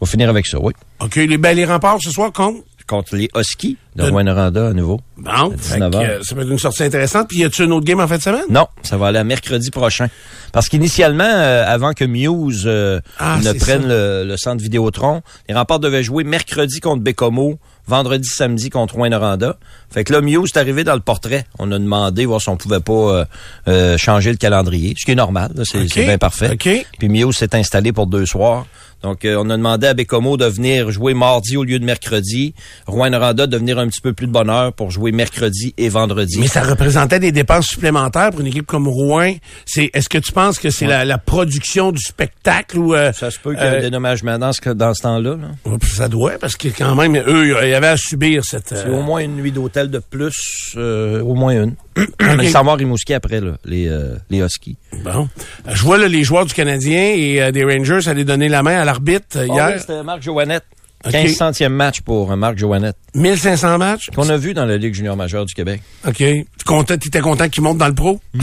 On 0.00 0.04
va 0.04 0.10
finir 0.10 0.28
avec 0.28 0.46
ça, 0.46 0.58
oui. 0.60 0.72
OK, 1.00 1.14
les, 1.16 1.38
ben, 1.38 1.54
les 1.56 1.64
remparts 1.64 1.98
ce 2.02 2.10
soir 2.10 2.32
comptent. 2.32 2.64
Contre 2.92 3.16
les 3.16 3.30
Huskies 3.34 3.78
de 3.96 4.02
De- 4.04 4.10
Rouyn-Noranda 4.10 4.68
à 4.68 4.72
nouveau. 4.74 5.00
Bon, 5.16 5.50
fait 5.56 5.74
19 5.76 5.90
que, 5.92 5.96
heures. 5.96 6.24
ça 6.24 6.34
va 6.34 6.42
être 6.42 6.50
une 6.50 6.58
sortie 6.58 6.82
intéressante. 6.82 7.28
Puis 7.28 7.38
y 7.38 7.44
a-tu 7.44 7.64
une 7.64 7.72
autre 7.72 7.86
game 7.86 8.00
en 8.00 8.06
fin 8.06 8.18
de 8.18 8.22
semaine? 8.22 8.44
Non, 8.50 8.66
ça 8.82 8.98
va 8.98 9.06
aller 9.06 9.18
à 9.18 9.24
mercredi 9.24 9.70
prochain. 9.70 10.08
Parce 10.52 10.68
qu'initialement, 10.68 11.24
euh, 11.24 11.64
avant 11.66 11.94
que 11.94 12.04
Muse 12.04 12.64
euh, 12.66 13.00
Ah, 13.18 13.38
ne 13.42 13.52
prenne 13.54 13.88
le, 13.88 14.24
le 14.26 14.36
centre 14.36 14.62
Vidéotron, 14.62 15.22
les 15.48 15.54
remparts 15.54 15.80
devaient 15.80 16.02
jouer 16.02 16.22
mercredi 16.24 16.80
contre 16.80 17.02
Bécomo, 17.02 17.58
vendredi, 17.86 18.28
samedi 18.28 18.68
contre 18.68 18.96
Rouen-Noranda. 18.96 19.56
Fait 19.90 20.04
que 20.04 20.12
là, 20.12 20.20
Muse 20.20 20.50
est 20.54 20.58
arrivé 20.58 20.84
dans 20.84 20.94
le 20.94 21.00
portrait. 21.00 21.46
On 21.58 21.72
a 21.72 21.78
demandé 21.78 22.26
voir 22.26 22.42
si 22.42 22.50
on 22.50 22.56
pouvait 22.58 22.80
pas 22.80 23.26
euh, 23.68 23.96
changer 23.96 24.30
le 24.30 24.36
calendrier, 24.36 24.94
ce 24.98 25.06
qui 25.06 25.12
est 25.12 25.14
normal, 25.16 25.52
c'est 25.64 25.84
bien 26.04 26.18
parfait. 26.18 26.50
Puis 26.98 27.08
Muse 27.08 27.36
s'est 27.36 27.54
installé 27.54 27.92
pour 27.92 28.06
deux 28.06 28.26
soirs. 28.26 28.66
Donc, 29.02 29.24
euh, 29.24 29.36
on 29.38 29.50
a 29.50 29.56
demandé 29.56 29.86
à 29.86 29.94
Bécomo 29.94 30.36
de 30.36 30.46
venir 30.46 30.90
jouer 30.90 31.14
mardi 31.14 31.56
au 31.56 31.64
lieu 31.64 31.78
de 31.78 31.84
mercredi. 31.84 32.54
Rouen-Noranda 32.86 33.46
de 33.46 33.56
venir 33.56 33.78
un 33.78 33.88
petit 33.88 34.00
peu 34.00 34.12
plus 34.12 34.26
de 34.26 34.32
bonne 34.32 34.50
heure 34.50 34.72
pour 34.72 34.90
jouer 34.90 35.12
mercredi 35.12 35.74
et 35.76 35.88
vendredi. 35.88 36.38
Mais 36.40 36.46
ça 36.48 36.62
représentait 36.62 37.18
des 37.18 37.32
dépenses 37.32 37.66
supplémentaires 37.66 38.30
pour 38.30 38.40
une 38.40 38.46
équipe 38.46 38.66
comme 38.66 38.88
Rouen. 38.88 39.34
C'est, 39.66 39.90
est-ce 39.94 40.08
que 40.08 40.18
tu 40.18 40.32
penses 40.32 40.58
que 40.58 40.70
c'est 40.70 40.86
la, 40.86 41.04
la 41.04 41.18
production 41.18 41.92
du 41.92 42.00
spectacle 42.00 42.78
ou 42.78 42.94
euh, 42.94 43.12
Ça 43.12 43.30
se 43.30 43.38
peut 43.38 43.54
qu'il 43.54 43.62
y 43.62 43.66
ait 43.66 43.70
euh, 43.70 43.78
un 43.78 43.82
dédommagement 43.82 44.38
dans 44.38 44.52
ce, 44.52 44.70
dans 44.70 44.94
ce 44.94 45.02
temps-là. 45.02 45.36
là. 45.36 45.76
ça 45.82 46.08
doit 46.08 46.38
parce 46.40 46.56
que 46.56 46.68
quand 46.68 46.94
même 46.94 47.16
eux 47.16 47.48
ils 47.48 47.74
avaient 47.74 47.86
à 47.88 47.96
subir 47.96 48.44
cette. 48.44 48.68
C'est 48.68 48.86
euh, 48.86 48.98
au 48.98 49.02
moins 49.02 49.20
une 49.20 49.36
nuit 49.36 49.52
d'hôtel 49.52 49.90
de 49.90 49.98
plus, 49.98 50.74
euh, 50.76 51.22
au 51.22 51.34
moins 51.34 51.52
une. 51.64 51.74
Mais 52.20 52.48
sans 52.50 52.62
voir 52.64 52.76
Rimouski 52.78 53.12
après, 53.14 53.40
là, 53.40 53.52
les, 53.64 53.86
euh, 53.88 54.16
les 54.30 54.38
Huskies. 54.38 54.76
Bon, 55.04 55.28
Euh, 55.66 55.70
je 55.74 55.82
vois 55.82 55.98
là, 55.98 56.08
les 56.08 56.24
joueurs 56.24 56.46
du 56.46 56.54
Canadien 56.54 57.12
et 57.14 57.42
euh, 57.42 57.50
des 57.52 57.64
Rangers 57.64 58.08
allaient 58.08 58.24
donner 58.24 58.48
la 58.48 58.62
main 58.62 58.80
à 58.80 58.84
l'arbitre 58.84 59.36
euh, 59.36 59.46
Ah 59.50 59.54
hier. 59.54 59.70
oui, 59.74 59.80
c'était 59.80 60.02
Marc 60.02 60.22
Joannette. 60.22 60.64
OK. 61.04 61.12
1500e 61.12 61.68
match 61.68 62.00
pour 62.00 62.34
Marc 62.36 62.56
Joannette. 62.58 62.96
1500 63.14 63.76
matchs? 63.78 64.10
Qu'on 64.14 64.28
a 64.28 64.36
vu 64.36 64.54
dans 64.54 64.64
la 64.64 64.76
Ligue 64.76 64.94
junior 64.94 65.16
majeure 65.16 65.44
du 65.44 65.52
Québec. 65.52 65.82
Ok. 66.06 66.14
Tu 66.16 66.46
content, 66.64 66.96
t'étais 66.96 67.20
content 67.20 67.48
qu'il 67.48 67.62
monte 67.62 67.78
dans 67.78 67.88
le 67.88 67.94
pro? 67.94 68.20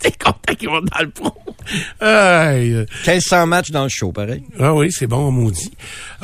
T'es 0.00 0.10
content 0.12 0.54
qu'ils 0.58 0.68
vont 0.68 0.80
dans 0.80 1.02
le 1.02 1.10
pro? 1.10 1.32
Aïe. 2.00 2.84
1500 3.06 3.46
matchs 3.46 3.70
dans 3.70 3.84
le 3.84 3.88
show, 3.88 4.12
pareil. 4.12 4.42
Ah 4.58 4.74
oui, 4.74 4.90
c'est 4.92 5.06
bon, 5.06 5.30
maudit. 5.30 5.70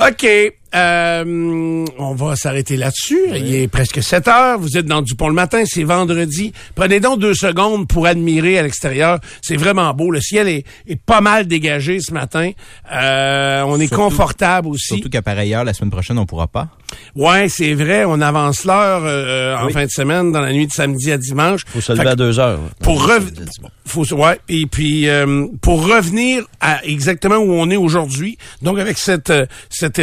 OK. 0.01 0.27
Euh, 0.75 1.85
on 1.99 2.15
va 2.15 2.37
s'arrêter 2.37 2.77
là-dessus. 2.77 3.21
Il 3.37 3.55
est 3.55 3.69
presque 3.69 4.03
7 4.03 4.29
heures. 4.29 4.59
Vous 4.59 4.77
êtes 4.77 4.87
dans 4.87 5.03
Dupont 5.03 5.29
le 5.29 5.35
matin. 5.35 5.63
C'est 5.67 5.85
vendredi. 5.85 6.53
Prenez 6.75 7.01
donc 7.01 7.19
deux 7.21 7.35
secondes 7.35 7.87
pour 7.89 8.07
admirer 8.07 8.59
à 8.59 8.63
l'extérieur. 8.63 9.19
C'est 9.43 9.57
vraiment 9.57 9.93
beau. 9.95 10.11
Le 10.11 10.21
ciel 10.21 10.49
est, 10.49 10.65
est 10.89 10.97
pas 11.01 11.21
mal 11.21 11.47
dégagé 11.47 12.01
ce 12.01 12.13
matin. 12.13 12.51
Euh, 12.93 13.63
on 13.67 13.79
est 13.81 13.87
Surtout- 13.87 14.03
confortable 14.05 14.69
aussi. 14.69 14.95
Surtout 14.95 15.11
qu'à 15.11 15.23
pareille 15.23 15.55
heure, 15.55 15.65
la 15.65 15.75
semaine 15.75 15.91
prochaine, 15.91 16.19
on 16.19 16.27
pourra 16.27 16.47
pas. 16.49 16.69
Ouais, 17.17 17.49
c'est 17.49 17.75
vrai. 17.75 18.05
On 18.07 18.21
avance 18.21 18.65
l'heure 18.65 19.03
euh, 19.05 19.57
en 19.57 19.69
fin 19.71 19.85
de 19.85 19.91
semaine, 19.91 20.33
dans 20.33 20.41
la 20.41 20.53
nuit 20.53 20.67
de 20.67 20.73
samedi 20.73 21.11
à 21.13 21.19
dimanche. 21.19 21.63
Faut 21.67 21.81
se 21.81 21.93
lever 21.93 22.09
à 22.09 22.17
deux 22.17 22.39
heures. 22.39 22.61
pour 22.83 22.97
Ouais, 23.07 23.15
rev- 23.17 23.31
c'est- 23.35 23.45
c'est 23.51 23.63
bon. 23.63 23.69
faut 23.87 24.05
se- 24.05 24.15
ouais 24.15 24.39
et 24.49 24.67
puis 24.67 25.09
euh, 25.09 25.47
pour 25.63 25.87
revenir 25.87 26.45
à 26.61 26.85
exactement 26.85 27.37
où 27.37 27.53
on 27.53 27.69
est 27.71 27.77
aujourd'hui 27.77 28.37
donc 28.63 28.79
avec 28.79 28.99
cette 28.99 29.31
euh, 29.31 29.47
cet 29.71 29.99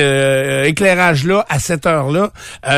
euh, 0.59 0.63
éclairage 0.65 1.25
là 1.25 1.45
à 1.49 1.59
cette 1.59 1.85
heure 1.85 2.09
là 2.11 2.31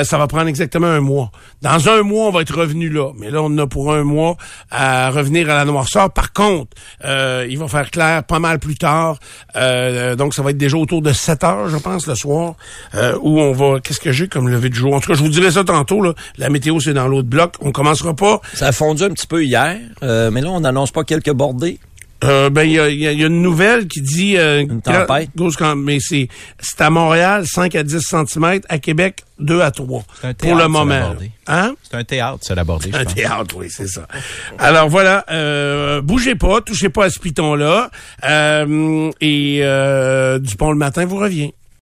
ça 0.03 0.17
va 0.17 0.27
prendre 0.27 0.47
exactement 0.47 0.87
un 0.87 1.01
mois. 1.01 1.31
Dans 1.61 1.89
un 1.89 2.01
mois 2.03 2.27
on 2.27 2.31
va 2.31 2.41
être 2.41 2.55
revenu 2.55 2.89
là. 2.89 3.11
Mais 3.17 3.29
là 3.29 3.41
on 3.41 3.57
a 3.57 3.67
pour 3.67 3.93
un 3.93 4.03
mois 4.03 4.37
à 4.69 5.09
revenir 5.09 5.49
à 5.49 5.55
la 5.55 5.65
noirceur. 5.65 6.11
Par 6.11 6.33
contre 6.33 6.69
euh, 7.05 7.45
il 7.49 7.57
va 7.57 7.67
faire 7.67 7.91
clair 7.91 8.23
pas 8.23 8.39
mal 8.39 8.59
plus 8.59 8.75
tard. 8.75 9.17
Euh, 9.55 10.15
donc 10.15 10.33
ça 10.33 10.41
va 10.41 10.51
être 10.51 10.57
déjà 10.57 10.77
autour 10.77 11.01
de 11.01 11.13
7 11.13 11.43
heures 11.43 11.69
je 11.69 11.77
pense 11.77 12.07
le 12.07 12.15
soir 12.15 12.55
euh, 12.95 13.17
où 13.21 13.39
on 13.39 13.51
va 13.51 13.79
qu'est-ce 13.79 13.99
que 13.99 14.11
j'ai 14.11 14.27
comme 14.27 14.49
lever 14.49 14.69
de 14.69 14.75
jour? 14.75 14.93
En 14.93 14.99
tout 14.99 15.11
cas 15.11 15.17
je 15.17 15.23
vous 15.23 15.29
dirai 15.29 15.51
ça 15.51 15.63
tantôt 15.63 16.01
là. 16.01 16.13
La 16.37 16.49
météo 16.49 16.79
c'est 16.79 16.93
dans 16.93 17.07
l'autre 17.07 17.29
bloc. 17.29 17.55
On 17.61 17.71
commencera 17.71 18.15
pas. 18.15 18.41
Ça 18.53 18.67
a 18.67 18.71
fondu 18.71 19.03
un 19.03 19.09
petit 19.09 19.27
peu 19.27 19.43
hier, 19.43 19.79
euh, 20.03 20.31
mais 20.31 20.41
là, 20.41 20.49
on 20.49 20.59
n'annonce 20.61 20.91
pas 20.91 21.03
quelques 21.03 21.31
bordées. 21.31 21.79
Euh, 22.23 22.49
ben 22.51 22.63
il 22.63 22.73
y 22.73 22.79
a, 22.79 22.87
y 22.89 23.07
a- 23.07 23.11
y 23.13 23.23
a 23.23 23.27
une 23.27 23.41
nouvelle 23.41 23.87
qui 23.87 23.99
dit 24.01 24.37
euh, 24.37 24.61
Une 24.61 24.81
tempête. 24.81 25.29
grosse 25.35 25.55
mais 25.75 25.97
c'est 25.99 26.27
c'est 26.59 26.79
à 26.81 26.89
Montréal 26.91 27.45
5 27.47 27.73
à 27.75 27.81
10 27.83 27.99
cm, 27.99 28.59
à 28.69 28.77
Québec 28.77 29.23
2 29.39 29.61
à 29.61 29.71
3 29.71 30.03
C'est 30.21 30.27
un 30.27 30.33
pour 30.35 30.55
le 30.55 30.67
moment. 30.67 30.93
l'abordé. 30.93 31.31
Hein? 31.47 31.73
C'est 31.81 31.97
un 31.97 32.03
théâtre, 32.03 32.37
ça, 32.41 32.53
l'aborder, 32.53 32.91
je 32.93 32.97
un 32.97 33.03
pense. 33.05 33.15
théâtre, 33.15 33.55
oui, 33.57 33.67
c'est 33.71 33.87
ça. 33.87 34.07
Alors 34.59 34.87
voilà, 34.87 35.25
euh, 35.31 36.01
bougez 36.01 36.35
pas, 36.35 36.61
touchez 36.61 36.89
pas 36.89 37.05
à 37.05 37.09
ce 37.09 37.19
piton-là. 37.19 37.89
Euh, 38.23 39.09
et 39.19 39.61
euh, 39.63 40.37
Dupont 40.37 40.71
le 40.71 40.77
matin 40.77 41.05
vous 41.05 41.17
revient. 41.17 41.53